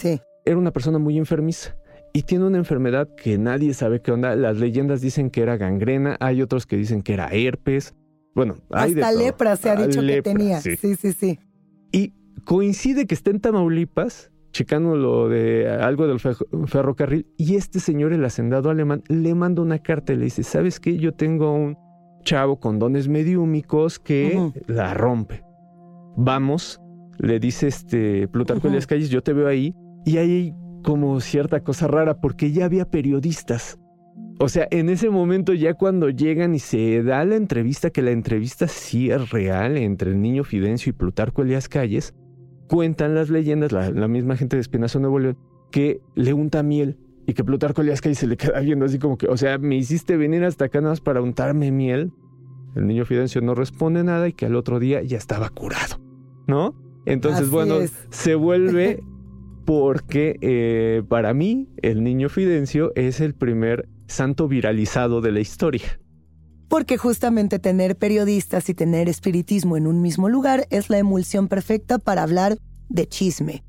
era 0.45 0.57
una 0.57 0.71
persona 0.71 0.99
muy 0.99 1.17
enfermiza. 1.17 1.75
Y 2.11 2.23
tiene 2.23 2.45
una 2.45 2.57
enfermedad 2.57 3.07
que 3.15 3.37
nadie 3.37 3.73
sabe 3.75 4.01
qué 4.01 4.11
onda. 4.11 4.35
Las 4.35 4.57
leyendas 4.57 4.99
dicen 4.99 5.29
que 5.29 5.41
era 5.41 5.57
gangrena, 5.57 6.17
hay 6.19 6.41
otros 6.41 6.65
que 6.65 6.75
dicen 6.75 7.03
que 7.03 7.13
era 7.13 7.27
herpes. 7.27 7.93
Bueno, 8.33 8.55
hay 8.71 8.95
de 8.95 9.03
Hasta 9.03 9.13
todo. 9.13 9.25
lepra 9.25 9.55
se 9.57 9.69
ha 9.69 9.73
Ah, 9.73 9.85
dicho 9.85 10.01
lepra, 10.01 10.33
que 10.33 10.37
tenía. 10.39 10.59
sí. 10.61 10.75
Sí, 10.75 10.95
sí, 10.95 11.13
sí. 11.13 11.39
Y 11.91 12.13
coincide 12.45 13.05
que 13.05 13.13
está 13.13 13.29
en 13.29 13.39
Tamaulipas, 13.41 14.31
checando 14.51 14.95
lo 14.95 15.29
de 15.29 15.69
algo 15.69 16.07
del 16.07 16.19
fe- 16.19 16.33
ferrocarril, 16.65 17.27
y 17.37 17.55
este 17.55 17.79
señor, 17.79 18.13
el 18.13 18.25
hacendado 18.25 18.69
alemán, 18.69 19.03
le 19.07 19.35
manda 19.35 19.61
una 19.61 19.79
carta 19.79 20.13
y 20.13 20.17
le 20.17 20.25
dice, 20.25 20.43
¿sabes 20.43 20.79
qué? 20.79 20.97
Yo 20.97 21.13
tengo 21.13 21.53
un 21.53 21.77
chavo 22.23 22.59
con 22.59 22.79
dones 22.79 23.07
mediúmicos 23.07 23.99
que 23.99 24.51
la 24.67 24.93
rompe. 24.93 25.43
Vamos, 26.17 26.81
le 27.17 27.39
dice 27.39 27.67
este 27.67 28.27
Plutarco 28.27 28.67
Elías 28.67 28.87
Calles, 28.87 29.09
yo 29.09 29.21
te 29.21 29.33
veo 29.33 29.47
ahí, 29.47 29.73
y 30.05 30.17
hay 30.17 30.53
como 30.83 31.19
cierta 31.21 31.61
cosa 31.61 31.87
rara, 31.87 32.19
porque 32.19 32.51
ya 32.51 32.65
había 32.65 32.85
periodistas. 32.85 33.77
O 34.41 34.47
sea, 34.47 34.67
en 34.71 34.89
ese 34.89 35.09
momento 35.09 35.53
ya 35.53 35.73
cuando 35.73 36.09
llegan 36.09 36.55
y 36.55 36.59
se 36.59 37.03
da 37.03 37.25
la 37.25 37.35
entrevista, 37.35 37.89
que 37.89 38.01
la 38.01 38.11
entrevista 38.11 38.69
sí 38.69 39.11
es 39.11 39.31
real 39.31 39.75
entre 39.75 40.11
el 40.11 40.21
niño 40.21 40.45
Fidencio 40.45 40.91
y 40.91 40.93
Plutarco 40.93 41.41
Elías 41.41 41.67
Calles, 41.67 42.15
cuentan 42.69 43.15
las 43.15 43.29
leyendas, 43.29 43.71
la, 43.73 43.89
la 43.89 44.07
misma 44.07 44.37
gente 44.37 44.55
de 44.55 44.61
Espinazo 44.61 44.99
Nuevo 44.99 45.19
León, 45.19 45.37
que 45.71 46.01
le 46.15 46.33
unta 46.33 46.63
miel 46.63 46.97
y 47.25 47.33
que 47.33 47.43
Plutarco 47.43 47.81
Elías 47.81 47.99
Calles 47.99 48.19
se 48.19 48.27
le 48.27 48.37
queda 48.37 48.59
viendo 48.59 48.85
así 48.85 48.99
como 48.99 49.17
que, 49.17 49.27
o 49.27 49.35
sea, 49.35 49.57
me 49.57 49.75
hiciste 49.75 50.15
venir 50.15 50.43
hasta 50.45 50.65
acá 50.65 50.79
nada 50.79 50.93
más 50.93 51.01
para 51.01 51.21
untarme 51.21 51.71
miel. 51.71 52.11
El 52.75 52.87
niño 52.87 53.05
Fidencio 53.05 53.41
no 53.41 53.55
responde 53.55 54.03
nada 54.03 54.27
y 54.27 54.33
que 54.33 54.45
al 54.45 54.55
otro 54.55 54.79
día 54.79 55.01
ya 55.01 55.17
estaba 55.17 55.49
curado, 55.49 55.99
¿no? 56.47 56.75
Entonces, 57.05 57.43
Así 57.43 57.51
bueno, 57.51 57.77
es. 57.77 57.91
se 58.11 58.35
vuelve 58.35 59.03
porque 59.65 60.37
eh, 60.41 61.03
para 61.07 61.33
mí 61.33 61.67
el 61.81 62.03
niño 62.03 62.29
Fidencio 62.29 62.91
es 62.95 63.19
el 63.19 63.33
primer 63.33 63.87
santo 64.07 64.47
viralizado 64.47 65.21
de 65.21 65.31
la 65.31 65.39
historia. 65.39 65.99
Porque 66.69 66.97
justamente 66.97 67.57
tener 67.57 67.97
periodistas 67.97 68.69
y 68.69 68.75
tener 68.75 69.09
espiritismo 69.09 69.75
en 69.75 69.87
un 69.87 70.01
mismo 70.01 70.29
lugar 70.29 70.67
es 70.69 70.89
la 70.89 70.99
emulsión 70.99 71.47
perfecta 71.47 71.97
para 71.97 72.21
hablar 72.21 72.59
de 72.89 73.07
chisme. 73.09 73.63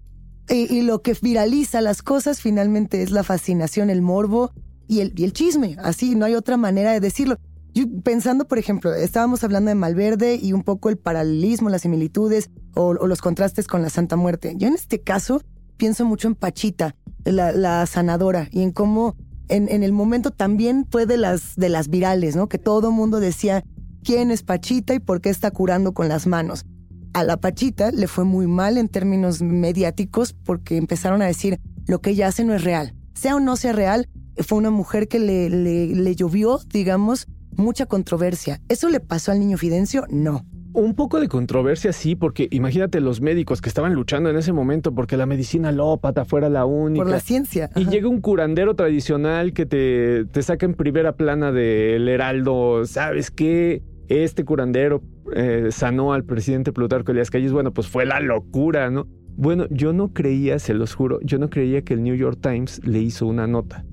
Y, 0.49 0.83
lo 0.83 1.01
que 1.01 1.17
viraliza 1.21 1.81
las 1.81 2.03
cosas 2.03 2.41
finalmente 2.41 3.03
es 3.03 3.13
la 3.13 3.23
fascinación, 3.23 3.89
el 3.89 4.03
morbo 4.03 4.53
y 4.89 5.01
el, 5.01 5.33
chisme. 5.33 5.77
Así, 5.81 6.17
no 6.17 6.27
hay 6.27 6.35
otra 6.35 6.57
manera 6.57 6.93
de 6.93 7.01
decirlo. 7.01 7.37
Yo, 7.73 7.85
pensando, 8.03 8.49
por 8.49 8.59
ejemplo, 8.59 8.93
estábamos 8.93 9.45
hablando 9.45 9.69
de 9.69 9.77
Malverde 9.77 10.35
y 10.35 10.53
un 10.53 10.65
poco 10.65 10.89
el 10.89 10.99
paralelismo, 10.99 11.71
las 11.71 11.83
similitudes 11.83 12.51
o, 12.75 12.95
los 12.95 13.23
contrastes 13.23 13.69
con 13.69 13.81
la 13.81 13.91
Santa 13.91 14.17
Muerte. 14.17 14.55
Yo 14.57 14.67
en 14.67 14.75
este 14.75 15.01
caso 15.01 15.41
pienso 15.77 16.05
mucho 16.05 16.27
en 16.27 16.35
Pachita, 16.35 16.97
la 17.25 17.87
sanadora, 17.87 18.49
y 18.51 18.63
en 18.63 18.73
cómo 18.73 19.17
en, 19.51 19.69
en 19.69 19.83
el 19.83 19.93
momento 19.93 20.31
también 20.31 20.87
fue 20.91 21.07
de 21.07 21.17
las, 21.17 21.57
de 21.57 21.69
las 21.69 21.89
virales, 21.89 22.37
¿no? 22.37 22.49
Que 22.49 22.59
todo 22.59 22.91
mundo 22.91 23.21
decía 23.21 23.63
quién 24.03 24.31
es 24.31 24.43
Pachita 24.43 24.95
y 24.95 24.99
por 25.01 25.21
qué 25.21 25.29
está 25.31 25.51
curando 25.51 25.93
con 25.93 26.09
las 26.09 26.27
manos. 26.27 26.65
A 27.13 27.25
la 27.25 27.37
Pachita 27.37 27.91
le 27.91 28.07
fue 28.07 28.25
muy 28.25 28.47
mal 28.47 28.79
en 28.79 28.89
términos 28.89 29.43
mediáticos 29.43 30.33
porque 30.33 30.77
empezaron 30.77 31.23
a 31.23 31.27
decir 31.27 31.61
lo 31.87 32.01
que 32.01 32.11
ella 32.11 32.29
hace 32.29 32.45
no 32.45 32.55
es 32.55 32.65
real. 32.65 32.95
Sea 33.15 33.37
o 33.37 33.41
no 33.41 33.57
sea 33.57 33.73
real, 33.73 34.09
fue 34.39 34.59
una 34.59 34.71
mujer 34.71 35.09
que 35.09 35.19
le, 35.19 35.51
le, 35.51 35.89
le 35.89 36.15
llovió, 36.15 36.61
digamos, 36.73 37.27
mucha 37.57 37.87
controversia. 37.87 38.61
¿Eso 38.69 38.89
le 38.89 39.01
pasó 39.01 39.33
al 39.33 39.41
niño 39.41 39.59
Fidencio? 39.59 40.07
No. 40.09 40.45
Un 40.73 40.95
poco 40.95 41.21
de 41.21 41.29
controversia, 41.29 41.93
sí, 41.93 42.15
porque 42.15 42.49
imagínate 42.51 43.01
los 43.01 43.21
médicos 43.21 43.61
que 43.61 43.69
estaban 43.69 43.95
luchando 43.95 44.31
en 44.31 44.37
ese 44.37 44.53
momento 44.53 44.95
porque 44.95 45.17
la 45.17 45.27
medicina 45.27 45.71
alópata 45.71 46.25
fuera 46.25 46.49
la 46.49 46.65
única. 46.65 47.03
Por 47.03 47.11
la 47.11 47.21
ciencia. 47.21 47.71
Y 47.75 47.87
llega 47.87 48.09
un 48.09 48.21
curandero 48.21 48.75
tradicional 48.75 49.53
que 49.53 49.67
te, 49.67 50.25
te 50.27 50.43
saca 50.43 50.67
en 50.67 50.75
primera 50.75 51.17
plana 51.17 51.51
del 51.51 52.09
Heraldo. 52.09 52.85
¿Sabes 52.87 53.31
qué? 53.31 53.83
Este 54.09 54.45
curandero 54.45 55.03
eh, 55.35 55.69
sanó 55.71 56.13
al 56.13 56.25
presidente 56.25 56.73
Plutarco 56.73 57.13
Elías 57.13 57.31
Calles. 57.31 57.53
Bueno, 57.53 57.73
pues 57.73 57.89
fue 57.89 58.05
la 58.07 58.21
locura, 58.21 58.91
¿no? 58.91 59.07
Bueno, 59.37 59.67
yo 59.71 59.93
no 59.93 60.13
creía, 60.13 60.59
se 60.59 60.75
los 60.75 60.95
juro, 60.95 61.19
yo 61.23 61.39
no 61.39 61.49
creía 61.49 61.83
que 61.83 61.95
el 61.95 62.03
New 62.03 62.15
York 62.15 62.39
Times 62.41 62.81
le 62.85 62.99
hizo 62.99 63.27
una 63.27 63.47
nota. 63.47 63.85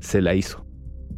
Se 0.00 0.20
la 0.20 0.34
hizo. 0.34 0.67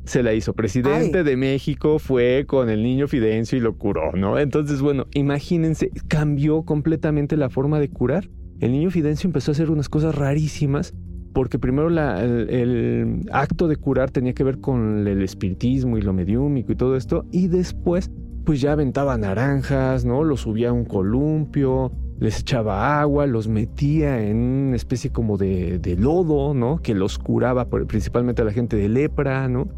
Se 0.04 0.22
la 0.22 0.34
hizo. 0.34 0.52
Presidente 0.54 1.22
de 1.24 1.36
México 1.36 1.98
fue 1.98 2.44
con 2.46 2.68
el 2.70 2.82
niño 2.82 3.06
Fidencio 3.08 3.56
y 3.58 3.60
lo 3.60 3.76
curó, 3.76 4.12
¿no? 4.12 4.38
Entonces, 4.38 4.80
bueno, 4.80 5.06
imagínense, 5.14 5.90
cambió 6.08 6.62
completamente 6.62 7.36
la 7.36 7.48
forma 7.50 7.78
de 7.80 7.88
curar. 7.90 8.28
El 8.60 8.72
niño 8.72 8.90
Fidencio 8.90 9.28
empezó 9.28 9.50
a 9.50 9.54
hacer 9.54 9.70
unas 9.70 9.88
cosas 9.88 10.14
rarísimas 10.14 10.94
porque 11.32 11.58
primero 11.58 11.90
la- 11.90 12.22
el, 12.24 12.50
el 12.50 13.20
acto 13.32 13.68
de 13.68 13.76
curar 13.76 14.10
tenía 14.10 14.32
que 14.32 14.42
ver 14.44 14.58
con 14.58 15.06
el 15.06 15.22
espiritismo 15.22 15.96
y 15.96 16.02
lo 16.02 16.12
mediúmico 16.12 16.72
y 16.72 16.76
todo 16.76 16.96
esto, 16.96 17.24
y 17.30 17.46
después 17.46 18.10
pues 18.44 18.60
ya 18.60 18.72
aventaba 18.72 19.16
naranjas, 19.16 20.04
¿no? 20.04 20.24
Los 20.24 20.40
subía 20.40 20.70
a 20.70 20.72
un 20.72 20.84
columpio, 20.84 21.92
les 22.18 22.40
echaba 22.40 23.00
agua, 23.00 23.26
los 23.26 23.48
metía 23.48 24.26
en 24.26 24.36
una 24.38 24.76
especie 24.76 25.10
como 25.10 25.36
de, 25.36 25.78
de 25.78 25.96
lodo, 25.96 26.52
¿no? 26.54 26.78
Que 26.82 26.94
los 26.94 27.18
curaba 27.18 27.68
por- 27.68 27.86
principalmente 27.86 28.42
a 28.42 28.44
la 28.44 28.52
gente 28.52 28.76
de 28.76 28.88
lepra, 28.88 29.46
¿no? 29.48 29.68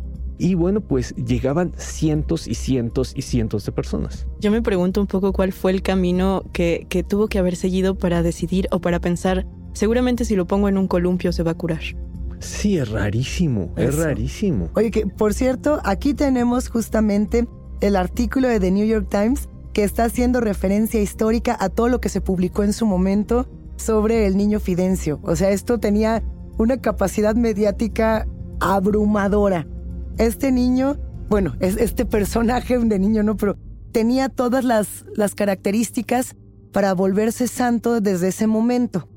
Y 0.43 0.55
bueno, 0.57 0.81
pues 0.81 1.15
llegaban 1.15 1.73
cientos 1.77 2.49
y 2.49 2.55
cientos 2.55 3.13
y 3.15 3.23
cientos 3.23 3.65
de 3.65 3.71
personas. 3.71 4.27
Yo 4.41 4.51
me 4.51 4.61
pregunto 4.61 5.01
un 5.01 5.07
poco 5.07 5.33
cuál 5.33 5.53
fue 5.53 5.71
el 5.71 5.83
camino 5.83 6.43
que, 6.53 6.85
que 6.89 7.05
tuvo 7.05 7.29
que 7.29 7.39
haber 7.39 7.55
seguido 7.55 7.95
para 7.95 8.25
decidir 8.25 8.67
o 8.73 8.81
para 8.81 8.99
pensar, 8.99 9.47
seguramente 9.73 10.25
si 10.25 10.35
lo 10.35 10.49
pongo 10.49 10.69
en 10.69 10.79
un 10.79 10.89
columpio 10.89 11.31
se 11.31 11.45
va 11.45 11.53
a 11.53 11.55
curar. 11.55 11.83
Sí, 12.41 12.77
es 12.77 12.91
rarísimo, 12.91 13.73
es 13.77 13.95
rarísimo. 13.95 14.69
Oye, 14.75 14.91
que 14.91 15.07
por 15.07 15.33
cierto, 15.33 15.81
aquí 15.85 16.13
tenemos 16.13 16.69
justamente 16.69 17.47
el 17.81 17.95
artículo 17.95 18.49
de 18.49 18.59
The 18.59 18.73
New 18.73 18.85
York 18.85 19.07
Times 19.09 19.49
que 19.73 19.85
está 19.85 20.07
haciendo 20.07 20.41
referencia 20.41 21.01
histórica 21.01 21.57
a 21.61 21.69
todo 21.69 21.89
lo 21.89 22.01
que 22.01 22.09
se 22.09 22.21
publicó 22.21 22.65
en 22.65 22.73
su 22.73 22.85
momento 22.85 23.47
sobre 23.77 24.27
el 24.27 24.37
niño 24.37 24.59
Fidencio. 24.59 25.21
O 25.23 25.37
sea, 25.37 25.51
esto 25.51 25.79
tenía 25.79 26.21
una 26.59 26.81
capacidad 26.81 27.37
mediática 27.37 28.27
abrumadora. 28.59 29.69
Este 30.19 30.53
niño, 30.53 30.97
bueno, 31.29 31.55
es 31.61 31.77
este 31.77 32.05
personaje 32.05 32.79
de 32.79 32.99
niño, 32.99 33.23
no, 33.23 33.37
pero 33.37 33.57
tenía 33.93 34.29
todas 34.29 34.65
las, 34.65 35.05
las 35.15 35.35
características 35.35 36.37
para 36.73 36.95
volverse 36.95 37.49
santo 37.49 38.01
desde 38.01 38.29
ese 38.29 38.47
momento. 38.47 39.09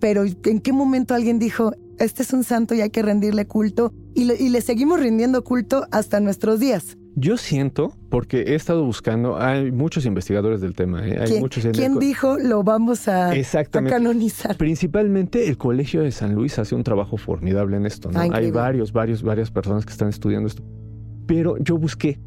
Pero 0.00 0.24
¿en 0.24 0.60
qué 0.60 0.72
momento 0.72 1.14
alguien 1.14 1.38
dijo, 1.38 1.72
este 1.98 2.22
es 2.22 2.32
un 2.32 2.44
santo 2.44 2.74
y 2.74 2.80
hay 2.80 2.90
que 2.90 3.02
rendirle 3.02 3.46
culto? 3.46 3.92
Y 4.14 4.24
le, 4.24 4.36
y 4.36 4.48
le 4.48 4.60
seguimos 4.60 5.00
rindiendo 5.00 5.42
culto 5.44 5.86
hasta 5.90 6.20
nuestros 6.20 6.60
días. 6.60 6.96
Yo 7.14 7.36
siento, 7.36 7.94
porque 8.16 8.44
he 8.46 8.54
estado 8.54 8.82
buscando, 8.82 9.38
hay 9.38 9.70
muchos 9.70 10.06
investigadores 10.06 10.62
del 10.62 10.72
tema, 10.72 11.06
¿eh? 11.06 11.18
hay 11.20 11.26
¿Quién, 11.26 11.40
muchos 11.42 11.66
quién 11.74 11.98
dijo 11.98 12.38
lo 12.38 12.62
vamos 12.62 13.08
a, 13.08 13.26
a 13.28 13.36
Exactamente. 13.36 13.92
canonizar? 13.94 14.56
Principalmente 14.56 15.46
el 15.46 15.58
Colegio 15.58 16.00
de 16.00 16.10
San 16.12 16.34
Luis 16.34 16.58
hace 16.58 16.74
un 16.74 16.82
trabajo 16.82 17.18
formidable 17.18 17.76
en 17.76 17.84
esto. 17.84 18.10
¿no? 18.10 18.18
Ah, 18.18 18.28
Hay 18.32 18.50
varios, 18.50 18.94
varios, 18.94 19.22
varias 19.22 19.50
personas 19.50 19.84
que 19.84 19.92
están 19.92 20.08
estudiando 20.08 20.46
esto. 20.46 20.62
Pero 21.26 21.58
yo 21.58 21.76
busqué 21.76 22.18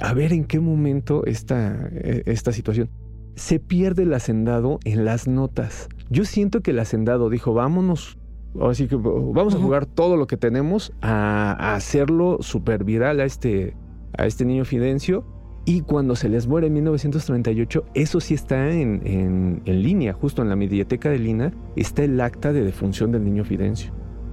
a 0.00 0.14
ver 0.14 0.32
en 0.32 0.46
qué 0.46 0.60
momento 0.60 1.26
esta, 1.26 1.90
eh, 1.92 2.22
esta 2.24 2.50
situación. 2.50 2.88
Se 3.34 3.60
pierde 3.60 4.04
el 4.04 4.14
hacendado 4.14 4.78
en 4.84 5.04
las 5.04 5.28
notas. 5.28 5.90
Yo 6.08 6.24
siento 6.24 6.62
que 6.62 6.70
el 6.70 6.78
hacendado 6.78 7.28
dijo, 7.28 7.52
vámonos, 7.52 8.16
así 8.62 8.86
que 8.88 8.96
vamos 8.96 9.54
a 9.54 9.58
jugar 9.58 9.84
todo 9.84 10.16
lo 10.16 10.26
que 10.26 10.38
tenemos 10.38 10.94
a, 11.02 11.52
a 11.52 11.74
hacerlo 11.74 12.38
super 12.40 12.82
viral 12.82 13.20
a 13.20 13.26
este, 13.26 13.76
a 14.16 14.24
este 14.24 14.46
niño 14.46 14.64
Fidencio. 14.64 15.33
Y 15.66 15.80
cuando 15.80 16.14
se 16.14 16.28
les 16.28 16.46
muere 16.46 16.66
en 16.66 16.74
1938, 16.74 17.84
eso 17.94 18.20
sí 18.20 18.34
está 18.34 18.70
en, 18.70 19.00
en- 19.06 19.62
en 19.64 19.82
línea, 19.82 20.12
justo 20.12 20.42
en 20.42 20.48
la 20.50 20.56
mediateca 20.56 21.08
de 21.10 21.18
Lina, 21.18 21.52
está 21.76 22.04
el 22.04 22.20
acta 22.20 22.52
de 22.52 22.62
defunción 22.62 23.12
del 23.12 23.24
niño 23.24 23.44
Fidencio. 23.44 23.92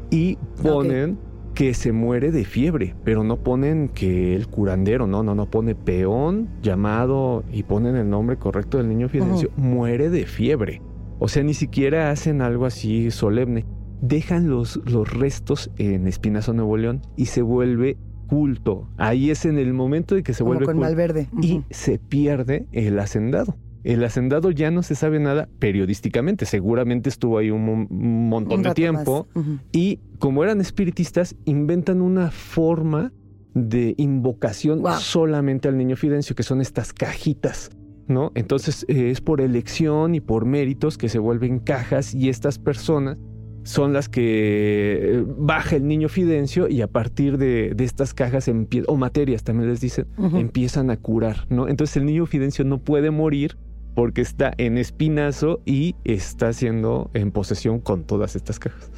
Y 0.09 0.37
ponen 0.61 1.17
que 1.53 1.73
se 1.73 1.91
muere 1.93 2.31
de 2.31 2.43
fiebre, 2.45 2.95
pero 3.05 3.23
no 3.23 3.37
ponen 3.37 3.87
que 3.89 4.35
el 4.35 4.47
curandero, 4.47 5.07
no, 5.07 5.23
no, 5.23 5.35
no, 5.35 5.49
pone 5.49 5.75
peón 5.75 6.49
llamado 6.61 7.43
y 7.51 7.63
ponen 7.63 7.95
el 7.95 8.09
nombre 8.09 8.37
correcto 8.37 8.77
del 8.77 8.89
niño 8.89 9.07
Fidencio, 9.09 9.49
muere 9.57 10.09
de 10.09 10.25
fiebre. 10.25 10.81
O 11.19 11.27
sea, 11.27 11.43
ni 11.43 11.53
siquiera 11.53 12.09
hacen 12.11 12.41
algo 12.41 12.65
así 12.65 13.11
solemne. 13.11 13.65
Dejan 14.01 14.49
los, 14.49 14.81
los 14.89 15.13
restos 15.13 15.69
en 15.77 16.07
Espinazo, 16.07 16.53
Nuevo 16.53 16.75
León 16.77 17.01
y 17.15 17.27
se 17.27 17.41
vuelve 17.41 17.97
culto. 18.31 18.87
Ahí 18.97 19.29
es 19.29 19.43
en 19.45 19.57
el 19.59 19.73
momento 19.73 20.15
de 20.15 20.23
que 20.23 20.33
se 20.33 20.39
Como 20.43 20.51
vuelve 20.55 20.65
con. 20.65 20.79
Malverde. 20.79 21.27
Y 21.41 21.63
se 21.69 21.99
pierde 21.99 22.65
el 22.71 22.97
hacendado. 22.97 23.57
El 23.83 24.03
hacendado 24.05 24.51
ya 24.51 24.71
no 24.71 24.83
se 24.83 24.95
sabe 24.95 25.19
nada 25.19 25.49
periodísticamente. 25.59 26.45
Seguramente 26.45 27.09
estuvo 27.09 27.37
ahí 27.37 27.51
un, 27.51 27.65
mon- 27.65 27.87
un 27.89 28.29
montón 28.29 28.59
Un 28.59 28.63
de 28.63 28.73
tiempo. 28.73 29.27
Y 29.73 29.99
como 30.19 30.43
eran 30.43 30.61
espiritistas, 30.61 31.35
inventan 31.45 32.01
una 32.01 32.31
forma 32.31 33.11
de 33.53 33.95
invocación 33.97 34.81
solamente 34.99 35.67
al 35.67 35.77
niño 35.77 35.97
Fidencio, 35.97 36.35
que 36.35 36.43
son 36.43 36.61
estas 36.61 36.93
cajitas. 36.93 37.69
¿No? 38.07 38.31
Entonces 38.35 38.85
eh, 38.89 39.09
es 39.09 39.21
por 39.21 39.39
elección 39.41 40.15
y 40.15 40.19
por 40.21 40.45
méritos 40.45 40.97
que 40.97 41.07
se 41.07 41.17
vuelven 41.19 41.59
cajas 41.59 42.13
y 42.13 42.27
estas 42.29 42.59
personas 42.59 43.17
son 43.63 43.93
las 43.93 44.09
que 44.09 44.99
eh, 45.01 45.23
baja 45.25 45.75
el 45.75 45.87
niño 45.87 46.09
Fidencio 46.09 46.67
y 46.67 46.81
a 46.81 46.87
partir 46.87 47.37
de, 47.37 47.73
de 47.75 47.83
estas 47.83 48.13
cajas 48.13 48.49
o 48.87 48.95
materias 48.97 49.43
también 49.43 49.69
les 49.69 49.81
dicen, 49.81 50.07
empiezan 50.33 50.89
a 50.89 50.97
curar, 50.97 51.45
¿no? 51.49 51.67
Entonces 51.67 51.97
el 51.97 52.05
niño 52.05 52.25
Fidencio 52.25 52.65
no 52.65 52.79
puede 52.79 53.11
morir 53.11 53.57
porque 53.93 54.21
está 54.21 54.53
en 54.57 54.77
espinazo 54.77 55.61
y 55.65 55.95
está 56.03 56.53
siendo 56.53 57.09
en 57.13 57.31
posesión 57.31 57.79
con 57.79 58.03
todas 58.03 58.35
estas 58.35 58.57
cajas. 58.59 58.89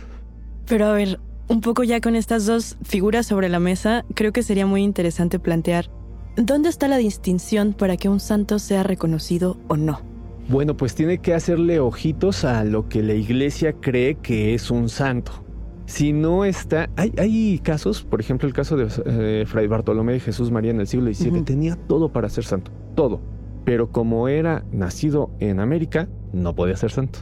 Pero 0.68 0.86
a 0.86 0.94
ver, 0.94 1.20
un 1.48 1.62
poco 1.62 1.84
ya 1.84 2.00
con 2.00 2.16
estas 2.16 2.46
dos 2.46 2.78
figuras 2.84 3.26
sobre 3.26 3.50
la 3.50 3.60
mesa, 3.60 4.06
creo 4.14 4.32
que 4.32 4.44
sería 4.44 4.66
muy 4.66 4.84
interesante 4.84 5.40
plantear, 5.40 5.90
¿dónde 6.38 6.70
está 6.70 6.88
la 6.88 6.98
distinción 6.98 7.74
para 7.74 7.98
que 7.98 8.10
un 8.10 8.20
santo 8.20 8.60
sea 8.60 8.84
reconocido 8.84 9.58
o 9.68 9.76
no? 9.76 10.13
Bueno, 10.50 10.76
pues 10.76 10.94
tiene 10.94 11.20
que 11.20 11.34
hacerle 11.34 11.80
ojitos 11.80 12.44
a 12.44 12.64
lo 12.64 12.90
que 12.90 13.02
la 13.02 13.14
iglesia 13.14 13.74
cree 13.74 14.16
que 14.16 14.54
es 14.54 14.72
un 14.72 14.90
santo. 14.90 15.44
Si 15.86 16.14
no 16.14 16.46
está, 16.46 16.90
hay, 16.96 17.14
hay 17.18 17.60
casos, 17.60 18.04
por 18.04 18.20
ejemplo 18.20 18.48
el 18.48 18.54
caso 18.54 18.78
de 18.78 18.88
eh, 19.06 19.46
Fray 19.46 19.68
Bartolomé 19.68 20.14
de 20.14 20.20
Jesús 20.20 20.52
María 20.52 20.72
en 20.72 20.80
el 20.80 20.88
siglo 20.88 21.14
XVII, 21.14 21.42
tenía 21.44 21.76
todo 21.76 22.12
para 22.12 22.30
ser 22.30 22.46
santo, 22.46 22.72
todo. 22.96 23.22
Pero 23.66 23.92
como 23.92 24.28
era 24.28 24.66
nacido 24.72 25.32
en 25.40 25.60
América, 25.60 26.10
no 26.34 26.56
podía 26.56 26.76
ser 26.76 26.92
santo. 26.92 27.20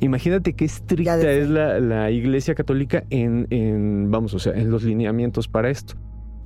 Imagínate 0.00 0.54
qué 0.54 0.64
estricta 0.64 1.30
es 1.30 1.48
la, 1.48 1.80
la 1.80 2.10
iglesia 2.10 2.54
católica 2.54 3.04
en, 3.10 3.46
en, 3.50 4.10
vamos, 4.10 4.32
o 4.34 4.38
sea, 4.38 4.52
en 4.52 4.70
los 4.70 4.84
lineamientos 4.84 5.48
para 5.48 5.70
esto. 5.70 5.94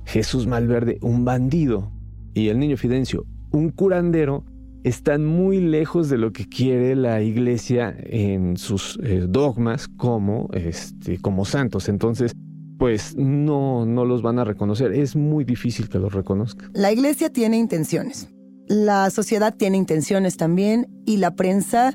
Jesús 0.05 0.47
Malverde, 0.47 0.97
un 1.01 1.23
bandido, 1.23 1.91
y 2.33 2.49
el 2.49 2.59
niño 2.59 2.77
Fidencio, 2.77 3.25
un 3.51 3.69
curandero, 3.69 4.43
están 4.83 5.25
muy 5.25 5.59
lejos 5.59 6.09
de 6.09 6.17
lo 6.17 6.31
que 6.33 6.47
quiere 6.47 6.95
la 6.95 7.21
iglesia 7.21 7.95
en 7.97 8.57
sus 8.57 8.99
eh, 9.03 9.25
dogmas 9.27 9.87
como, 9.87 10.49
este, 10.53 11.19
como 11.19 11.45
santos. 11.45 11.89
Entonces, 11.89 12.33
pues 12.77 13.15
no, 13.15 13.85
no 13.85 14.05
los 14.05 14.21
van 14.21 14.39
a 14.39 14.43
reconocer. 14.43 14.91
Es 14.91 15.15
muy 15.15 15.45
difícil 15.45 15.89
que 15.89 15.99
los 15.99 16.13
reconozcan. 16.13 16.69
La 16.73 16.91
iglesia 16.91 17.29
tiene 17.31 17.57
intenciones. 17.57 18.29
La 18.67 19.09
sociedad 19.09 19.55
tiene 19.55 19.77
intenciones 19.77 20.37
también 20.37 20.87
y 21.05 21.17
la 21.17 21.35
prensa 21.35 21.93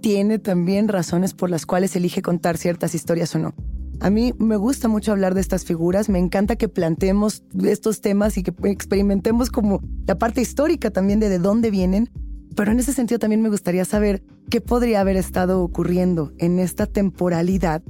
tiene 0.00 0.38
también 0.38 0.88
razones 0.88 1.34
por 1.34 1.50
las 1.50 1.66
cuales 1.66 1.94
elige 1.96 2.20
contar 2.20 2.56
ciertas 2.56 2.94
historias 2.94 3.34
o 3.34 3.38
no. 3.38 3.54
A 4.00 4.10
mí 4.10 4.32
me 4.38 4.56
gusta 4.56 4.88
mucho 4.88 5.12
hablar 5.12 5.34
de 5.34 5.40
estas 5.40 5.64
figuras, 5.64 6.08
me 6.08 6.18
encanta 6.18 6.56
que 6.56 6.68
planteemos 6.68 7.42
estos 7.62 8.00
temas 8.00 8.36
y 8.36 8.42
que 8.42 8.52
experimentemos 8.64 9.50
como 9.50 9.80
la 10.06 10.18
parte 10.18 10.40
histórica 10.40 10.90
también 10.90 11.20
de 11.20 11.28
de 11.28 11.38
dónde 11.38 11.70
vienen, 11.70 12.10
pero 12.54 12.72
en 12.72 12.78
ese 12.78 12.92
sentido 12.92 13.18
también 13.18 13.42
me 13.42 13.48
gustaría 13.48 13.84
saber 13.84 14.22
qué 14.50 14.60
podría 14.60 15.00
haber 15.00 15.16
estado 15.16 15.62
ocurriendo 15.62 16.32
en 16.38 16.58
esta 16.58 16.86
temporalidad 16.86 17.82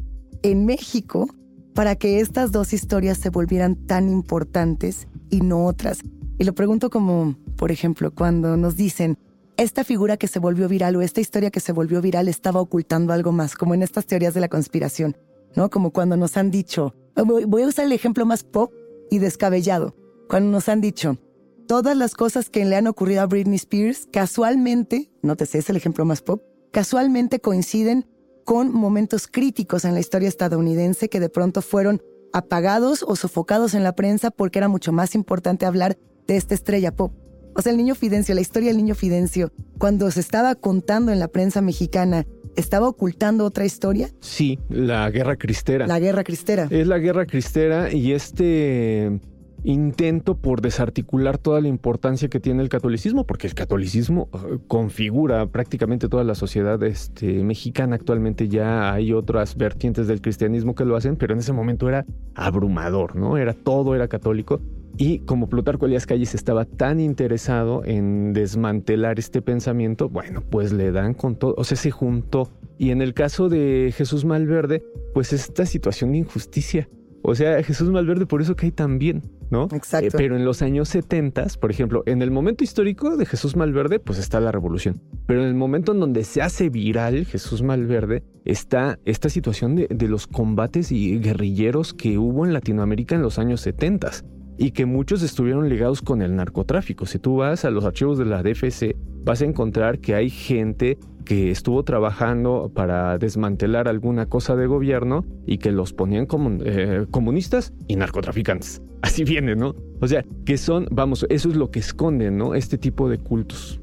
en 0.42 0.66
México 0.66 1.29
para 1.74 1.96
que 1.96 2.20
estas 2.20 2.53
dos 2.53 2.72
historias 2.72 3.18
se 3.18 3.31
volvieran 3.31 3.74
tan 3.74 4.09
importantes 4.09 5.09
y 5.31 5.40
no 5.40 5.66
otras. 5.66 6.00
Y 6.38 6.44
lo 6.44 6.55
pregunto 6.55 6.90
como, 6.90 7.37
por 7.57 7.72
ejemplo, 7.72 8.14
cuando 8.14 8.57
nos 8.57 8.77
dicen, 8.77 9.18
esta 9.57 9.85
figura 9.85 10.16
que 10.16 10.29
se 10.29 10.38
volvió 10.38 10.68
viral 10.68 10.96
o 10.96 11.03
esta 11.03 11.20
historia 11.20 11.50
que 11.50 11.61
se 11.61 11.72
volvió 11.72 12.00
viral 12.00 12.29
estaba 12.29 12.61
ocultando 12.61 13.12
algo 13.12 13.33
más, 13.33 13.55
como 13.55 13.74
en 13.74 13.83
estas 13.83 14.07
teorías 14.07 14.35
de 14.35 14.40
la 14.40 14.48
conspiración, 14.48 15.16
¿no? 15.55 15.70
Como 15.70 15.92
cuando 15.92 16.16
nos 16.16 16.37
han 16.37 16.50
dicho, 16.50 16.94
voy 17.16 17.62
a 17.62 17.66
usar 17.66 17.87
el 17.87 17.92
ejemplo 17.92 18.27
más 18.27 18.42
pop 18.42 18.72
y 19.11 19.18
descabellado, 19.18 19.94
cuando 20.29 20.50
nos 20.50 20.68
han 20.68 20.81
dicho, 20.81 21.18
todas 21.66 21.96
las 21.96 22.14
cosas 22.14 22.50
que 22.50 22.64
le 22.64 22.77
han 22.77 22.87
ocurrido 22.87 23.22
a 23.22 23.27
Britney 23.27 23.57
Spears 23.57 24.09
casualmente, 24.12 25.11
no 25.22 25.37
te 25.37 25.46
sé, 25.46 25.59
es 25.59 25.70
el 25.70 25.77
ejemplo 25.77 26.05
más 26.05 26.22
pop, 26.22 26.42
casualmente 26.72 27.40
coinciden 27.40 28.07
con 28.44 28.72
momentos 28.72 29.27
críticos 29.27 29.85
en 29.85 29.94
la 29.94 30.00
historia 30.00 30.29
estadounidense 30.29 31.09
que 31.09 31.20
de 31.20 31.29
pronto 31.29 31.62
fueron 31.62 32.03
apagados 32.33 33.05
o 33.07 33.16
sofocados 33.16 33.74
en 33.74 33.85
la 33.85 33.94
prensa 33.94 34.31
porque 34.31 34.59
era 34.59 34.68
mucho 34.68 34.92
más 34.92 35.14
importante 35.14 35.66
hablar 35.66 35.96
de 36.27 36.37
esta 36.37 36.55
estrella 36.55 36.94
pop. 36.94 37.12
O 37.57 37.62
sea, 37.62 37.70
el 37.70 37.79
niño 37.79 37.94
Fidencio, 37.94 38.35
la 38.35 38.40
historia 38.40 38.70
del 38.70 38.79
niño 38.79 38.96
Fidencio, 38.96 39.53
cuando 39.79 40.11
se 40.11 40.20
estaba 40.20 40.57
contando 40.57 41.12
en 41.12 41.20
la 41.20 41.29
prensa 41.29 41.62
mexicana, 41.62 42.27
¿estaba 42.57 42.88
ocultando 42.88 43.44
otra 43.44 43.64
historia? 43.64 44.11
Sí, 44.20 44.59
la 44.68 45.09
guerra 45.11 45.37
cristera. 45.37 45.87
La 45.87 46.00
guerra 46.00 46.24
cristera. 46.24 46.66
Es 46.70 46.88
la 46.88 46.98
guerra 46.98 47.27
cristera 47.27 47.92
y 47.92 48.12
este 48.12 49.20
intento 49.64 50.37
por 50.37 50.61
desarticular 50.61 51.38
toda 51.38 51.61
la 51.61 51.68
importancia 51.68 52.29
que 52.29 52.38
tiene 52.38 52.62
el 52.62 52.68
catolicismo, 52.68 53.27
porque 53.27 53.46
el 53.46 53.55
catolicismo 53.55 54.29
eh, 54.33 54.59
configura 54.68 55.46
prácticamente 55.46 56.09
toda 56.09 56.22
la 56.22 56.35
sociedad 56.35 56.81
este, 56.83 57.42
mexicana. 57.42 57.96
Actualmente 57.96 58.48
ya 58.48 58.92
hay 58.92 59.12
otras 59.12 59.57
vertientes 59.57 60.07
del 60.07 60.20
cristianismo 60.20 60.74
que 60.74 60.85
lo 60.85 60.96
hacen, 60.96 61.16
pero 61.16 61.33
en 61.33 61.40
ese 61.40 61.53
momento 61.53 61.88
era 61.88 62.05
abrumador, 62.35 63.16
¿no? 63.16 63.38
Era 63.38 63.55
todo, 63.55 63.94
era 63.94 64.07
católico. 64.07 64.61
Y 64.96 65.20
como 65.20 65.48
Plutarco 65.48 65.87
Elías 65.87 66.07
Calles 66.07 66.35
estaba 66.35 66.66
tan 66.66 67.00
interesado 67.00 67.83
en 67.85 68.33
desmantelar 68.33 69.18
este 69.18 69.42
pensamiento, 69.42 70.09
bueno, 70.09 70.42
pues 70.48 70.72
le 70.72 70.92
dan 70.92 71.14
con 71.14 71.37
todo, 71.37 71.55
o 71.57 71.64
sea, 71.64 71.77
se 71.77 71.90
juntó. 71.90 72.48
Y 72.79 72.90
en 72.90 73.03
el 73.03 73.12
caso 73.12 73.48
de 73.48 73.92
Jesús 73.96 74.24
Malverde, 74.24 74.85
pues 75.12 75.33
esta 75.33 75.66
situación 75.66 76.12
de 76.12 76.18
injusticia. 76.18 76.88
O 77.22 77.35
sea, 77.35 77.62
Jesús 77.62 77.90
Malverde 77.90 78.27
por 78.27 78.42
eso 78.42 78.55
cae 78.55 78.70
tan 78.70 78.98
bien, 78.98 79.22
¿no? 79.54 79.68
Exacto. 79.72 80.08
Eh, 80.08 80.10
pero 80.16 80.36
en 80.36 80.44
los 80.44 80.62
años 80.62 80.88
70, 80.88 81.46
por 81.60 81.70
ejemplo, 81.70 82.02
en 82.06 82.20
el 82.22 82.30
momento 82.30 82.64
histórico 82.64 83.16
de 83.16 83.24
Jesús 83.24 83.54
Malverde, 83.56 84.00
pues 84.00 84.18
está 84.18 84.40
la 84.40 84.50
revolución. 84.50 85.00
Pero 85.26 85.42
en 85.42 85.48
el 85.48 85.54
momento 85.54 85.92
en 85.92 86.00
donde 86.00 86.24
se 86.24 86.42
hace 86.42 86.68
viral 86.68 87.24
Jesús 87.24 87.62
Malverde, 87.62 88.24
está 88.44 88.98
esta 89.04 89.28
situación 89.28 89.76
de, 89.76 89.86
de 89.88 90.08
los 90.08 90.26
combates 90.26 90.90
y 90.90 91.18
guerrilleros 91.20 91.94
que 91.94 92.18
hubo 92.18 92.44
en 92.44 92.52
Latinoamérica 92.52 93.14
en 93.14 93.22
los 93.22 93.38
años 93.38 93.60
70 93.60 94.10
y 94.58 94.70
que 94.70 94.86
muchos 94.86 95.22
estuvieron 95.22 95.68
ligados 95.68 96.02
con 96.02 96.22
el 96.22 96.36
narcotráfico. 96.36 97.06
Si 97.06 97.18
tú 97.18 97.36
vas 97.36 97.64
a 97.64 97.70
los 97.70 97.84
archivos 97.84 98.18
de 98.18 98.24
la 98.24 98.42
DFC, 98.42 98.96
vas 99.24 99.42
a 99.42 99.44
encontrar 99.44 99.98
que 99.98 100.14
hay 100.14 100.30
gente 100.30 100.98
que 101.24 101.50
estuvo 101.50 101.82
trabajando 101.84 102.70
para 102.74 103.18
desmantelar 103.18 103.88
alguna 103.88 104.26
cosa 104.26 104.56
de 104.56 104.66
gobierno 104.66 105.24
y 105.46 105.58
que 105.58 105.72
los 105.72 105.92
ponían 105.92 106.26
como 106.26 106.58
eh, 106.62 107.06
comunistas 107.10 107.72
y 107.88 107.96
narcotraficantes. 107.96 108.82
Así 109.02 109.24
viene, 109.24 109.56
¿no? 109.56 109.74
O 110.00 110.08
sea, 110.08 110.24
que 110.44 110.56
son, 110.58 110.86
vamos, 110.90 111.26
eso 111.30 111.48
es 111.48 111.56
lo 111.56 111.70
que 111.70 111.80
esconden, 111.80 112.36
¿no? 112.36 112.54
Este 112.54 112.78
tipo 112.78 113.08
de 113.08 113.18
cultos. 113.18 113.80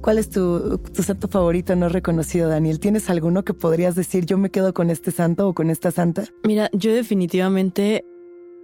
¿Cuál 0.00 0.18
es 0.18 0.28
tu, 0.28 0.78
tu, 0.78 1.02
santo 1.02 1.28
favorito 1.28 1.74
no 1.76 1.88
reconocido, 1.88 2.48
Daniel? 2.48 2.78
¿Tienes 2.78 3.08
alguno 3.08 3.42
que 3.42 3.54
podrías 3.54 3.94
decir 3.94 4.26
yo 4.26 4.36
me 4.36 4.50
quedo 4.50 4.74
con 4.74 4.90
este 4.90 5.10
santo 5.10 5.48
o 5.48 5.54
con 5.54 5.70
esta 5.70 5.90
santa? 5.90 6.24
Mira, 6.46 6.68
yo 6.74 6.92
definitivamente 6.92 8.04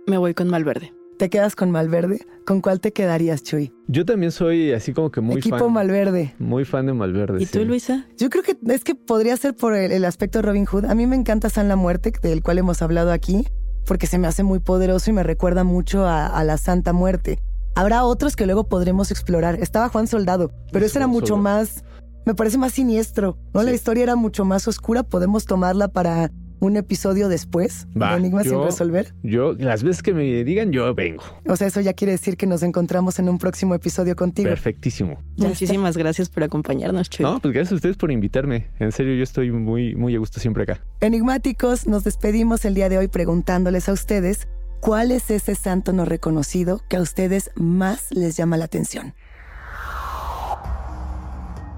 me 0.06 0.18
voy 0.18 0.34
con 0.34 0.48
Malverde. 0.48 0.92
¿Te 1.20 1.28
quedas 1.28 1.54
con 1.54 1.70
Malverde? 1.70 2.26
¿Con 2.46 2.62
cuál 2.62 2.80
te 2.80 2.94
quedarías, 2.94 3.42
Chuy? 3.42 3.74
Yo 3.88 4.06
también 4.06 4.32
soy 4.32 4.72
así 4.72 4.94
como 4.94 5.10
que 5.10 5.20
muy 5.20 5.36
Equipo 5.36 5.58
fan. 5.58 5.70
Malverde. 5.70 6.34
Muy 6.38 6.64
fan 6.64 6.86
de 6.86 6.94
Malverde. 6.94 7.42
¿Y 7.42 7.44
tú. 7.44 7.62
Luisa? 7.62 8.06
Yo 8.16 8.30
creo 8.30 8.42
que 8.42 8.56
es 8.68 8.84
que 8.84 8.94
podría 8.94 9.36
ser 9.36 9.54
por 9.54 9.74
el, 9.74 9.92
el 9.92 10.06
aspecto 10.06 10.40
Robin 10.40 10.64
Hood. 10.64 10.86
A 10.86 10.94
mí 10.94 11.06
me 11.06 11.16
encanta 11.16 11.50
San 11.50 11.68
la 11.68 11.76
Muerte, 11.76 12.14
del 12.22 12.42
cual 12.42 12.56
hemos 12.56 12.80
hablado 12.80 13.12
aquí, 13.12 13.46
porque 13.84 14.06
se 14.06 14.16
me 14.16 14.28
hace 14.28 14.44
muy 14.44 14.60
poderoso 14.60 15.10
y 15.10 15.12
me 15.12 15.22
recuerda 15.22 15.62
mucho 15.62 16.06
a, 16.06 16.26
a 16.26 16.42
la 16.42 16.56
Santa 16.56 16.94
Muerte. 16.94 17.38
Habrá 17.74 18.04
otros 18.04 18.34
que 18.34 18.46
luego 18.46 18.66
podremos 18.66 19.10
explorar. 19.10 19.56
Estaba 19.60 19.90
Juan 19.90 20.06
Soldado, 20.06 20.50
pero 20.72 20.86
ese 20.86 21.00
era 21.00 21.06
mucho 21.06 21.34
Soldado. 21.34 21.42
más, 21.42 21.84
me 22.24 22.34
parece 22.34 22.56
más 22.56 22.72
siniestro, 22.72 23.36
¿no? 23.52 23.62
La 23.62 23.72
historia 23.72 24.04
era 24.04 24.16
mucho 24.16 24.46
más 24.46 24.66
oscura. 24.66 25.02
Podemos 25.02 25.44
tomarla 25.44 25.88
para 25.88 26.30
un 26.60 26.76
episodio 26.76 27.28
después 27.28 27.88
Va, 28.00 28.12
de 28.12 28.18
Enigmas 28.18 28.44
sin 28.46 28.62
resolver. 28.62 29.14
Yo, 29.22 29.54
las 29.54 29.82
veces 29.82 30.02
que 30.02 30.14
me 30.14 30.44
digan, 30.44 30.70
yo 30.72 30.94
vengo. 30.94 31.24
O 31.46 31.56
sea, 31.56 31.66
eso 31.66 31.80
ya 31.80 31.94
quiere 31.94 32.12
decir 32.12 32.36
que 32.36 32.46
nos 32.46 32.62
encontramos 32.62 33.18
en 33.18 33.28
un 33.28 33.38
próximo 33.38 33.74
episodio 33.74 34.14
contigo. 34.14 34.48
Perfectísimo. 34.48 35.20
Ya 35.36 35.48
Muchísimas 35.48 35.96
gracias 35.96 36.28
por 36.28 36.44
acompañarnos, 36.44 37.10
Chuy. 37.10 37.24
No, 37.24 37.40
pues 37.40 37.52
gracias 37.54 37.72
a 37.72 37.74
ustedes 37.76 37.96
por 37.96 38.12
invitarme. 38.12 38.68
En 38.78 38.92
serio, 38.92 39.14
yo 39.14 39.22
estoy 39.22 39.50
muy, 39.50 39.94
muy 39.94 40.14
a 40.14 40.18
gusto 40.18 40.38
siempre 40.38 40.62
acá. 40.64 40.80
Enigmáticos, 41.00 41.86
nos 41.86 42.04
despedimos 42.04 42.64
el 42.64 42.74
día 42.74 42.88
de 42.88 42.98
hoy 42.98 43.08
preguntándoles 43.08 43.88
a 43.88 43.92
ustedes 43.92 44.46
cuál 44.80 45.12
es 45.12 45.30
ese 45.30 45.54
santo 45.54 45.92
no 45.92 46.04
reconocido 46.04 46.80
que 46.88 46.96
a 46.96 47.00
ustedes 47.00 47.50
más 47.54 48.10
les 48.10 48.36
llama 48.36 48.56
la 48.56 48.66
atención. 48.66 49.14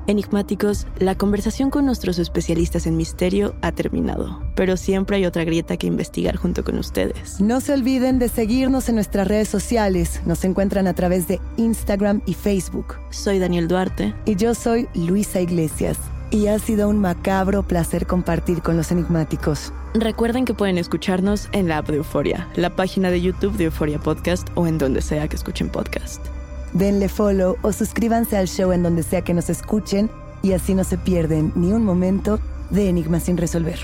Enigmáticos, 0.06 0.86
la 0.98 1.14
conversación 1.14 1.70
con 1.70 1.86
nuestros 1.86 2.18
especialistas 2.18 2.86
en 2.86 2.96
misterio 2.96 3.54
ha 3.62 3.70
terminado, 3.70 4.42
pero 4.56 4.76
siempre 4.76 5.16
hay 5.16 5.26
otra 5.26 5.44
grieta 5.44 5.76
que 5.76 5.86
investigar 5.86 6.36
junto 6.36 6.64
con 6.64 6.78
ustedes. 6.78 7.40
No 7.40 7.60
se 7.60 7.72
olviden 7.72 8.18
de 8.18 8.28
seguirnos 8.28 8.88
en 8.88 8.96
nuestras 8.96 9.28
redes 9.28 9.48
sociales. 9.48 10.20
Nos 10.26 10.44
encuentran 10.44 10.88
a 10.88 10.94
través 10.94 11.28
de 11.28 11.40
Instagram 11.56 12.20
y 12.26 12.34
Facebook. 12.34 12.96
Soy 13.10 13.38
Daniel 13.38 13.68
Duarte. 13.68 14.14
Y 14.24 14.34
yo 14.34 14.54
soy 14.54 14.88
Luisa 14.94 15.40
Iglesias. 15.40 15.98
Y 16.30 16.48
ha 16.48 16.58
sido 16.58 16.88
un 16.88 16.98
macabro 16.98 17.62
placer 17.62 18.06
compartir 18.06 18.62
con 18.62 18.76
los 18.76 18.90
enigmáticos. 18.90 19.72
Recuerden 19.94 20.46
que 20.46 20.54
pueden 20.54 20.78
escucharnos 20.78 21.48
en 21.52 21.68
la 21.68 21.78
app 21.78 21.88
de 21.88 21.98
Euforia, 21.98 22.48
la 22.56 22.74
página 22.74 23.10
de 23.10 23.20
YouTube 23.20 23.56
de 23.56 23.64
Euforia 23.64 23.98
Podcast 23.98 24.48
o 24.54 24.66
en 24.66 24.78
donde 24.78 25.02
sea 25.02 25.28
que 25.28 25.36
escuchen 25.36 25.68
podcast. 25.68 26.31
Denle 26.72 27.08
follow 27.08 27.56
o 27.62 27.72
suscríbanse 27.72 28.36
al 28.36 28.48
show 28.48 28.72
en 28.72 28.82
donde 28.82 29.02
sea 29.02 29.22
que 29.22 29.34
nos 29.34 29.50
escuchen 29.50 30.10
y 30.42 30.52
así 30.52 30.74
no 30.74 30.84
se 30.84 30.98
pierden 30.98 31.52
ni 31.54 31.72
un 31.72 31.84
momento 31.84 32.40
de 32.70 32.88
Enigmas 32.88 33.24
sin 33.24 33.36
resolver. 33.36 33.78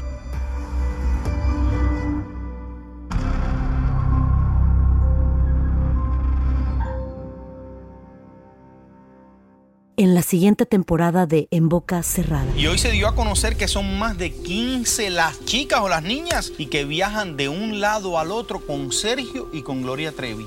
En 9.98 10.14
la 10.14 10.22
siguiente 10.22 10.64
temporada 10.64 11.27
de 11.27 11.48
En 11.51 11.68
Boca 11.68 12.05
Cerrada. 12.05 12.46
Y 12.57 12.68
hoy 12.68 12.79
se 12.79 12.92
dio 12.92 13.09
a 13.09 13.16
conocer 13.16 13.57
que 13.57 13.66
son 13.66 13.98
más 13.98 14.16
de 14.16 14.33
15 14.33 15.11
las 15.11 15.44
chicas 15.44 15.81
o 15.81 15.88
las 15.88 16.05
niñas 16.05 16.53
y 16.57 16.66
que 16.66 16.85
viajan 16.85 17.37
de 17.37 17.48
un 17.48 17.81
lado 17.81 18.16
al 18.16 18.31
otro 18.31 18.64
con 18.64 18.92
Sergio 18.92 19.48
y 19.53 19.62
con 19.62 19.83
Gloria 19.83 20.12
Trevi. 20.12 20.46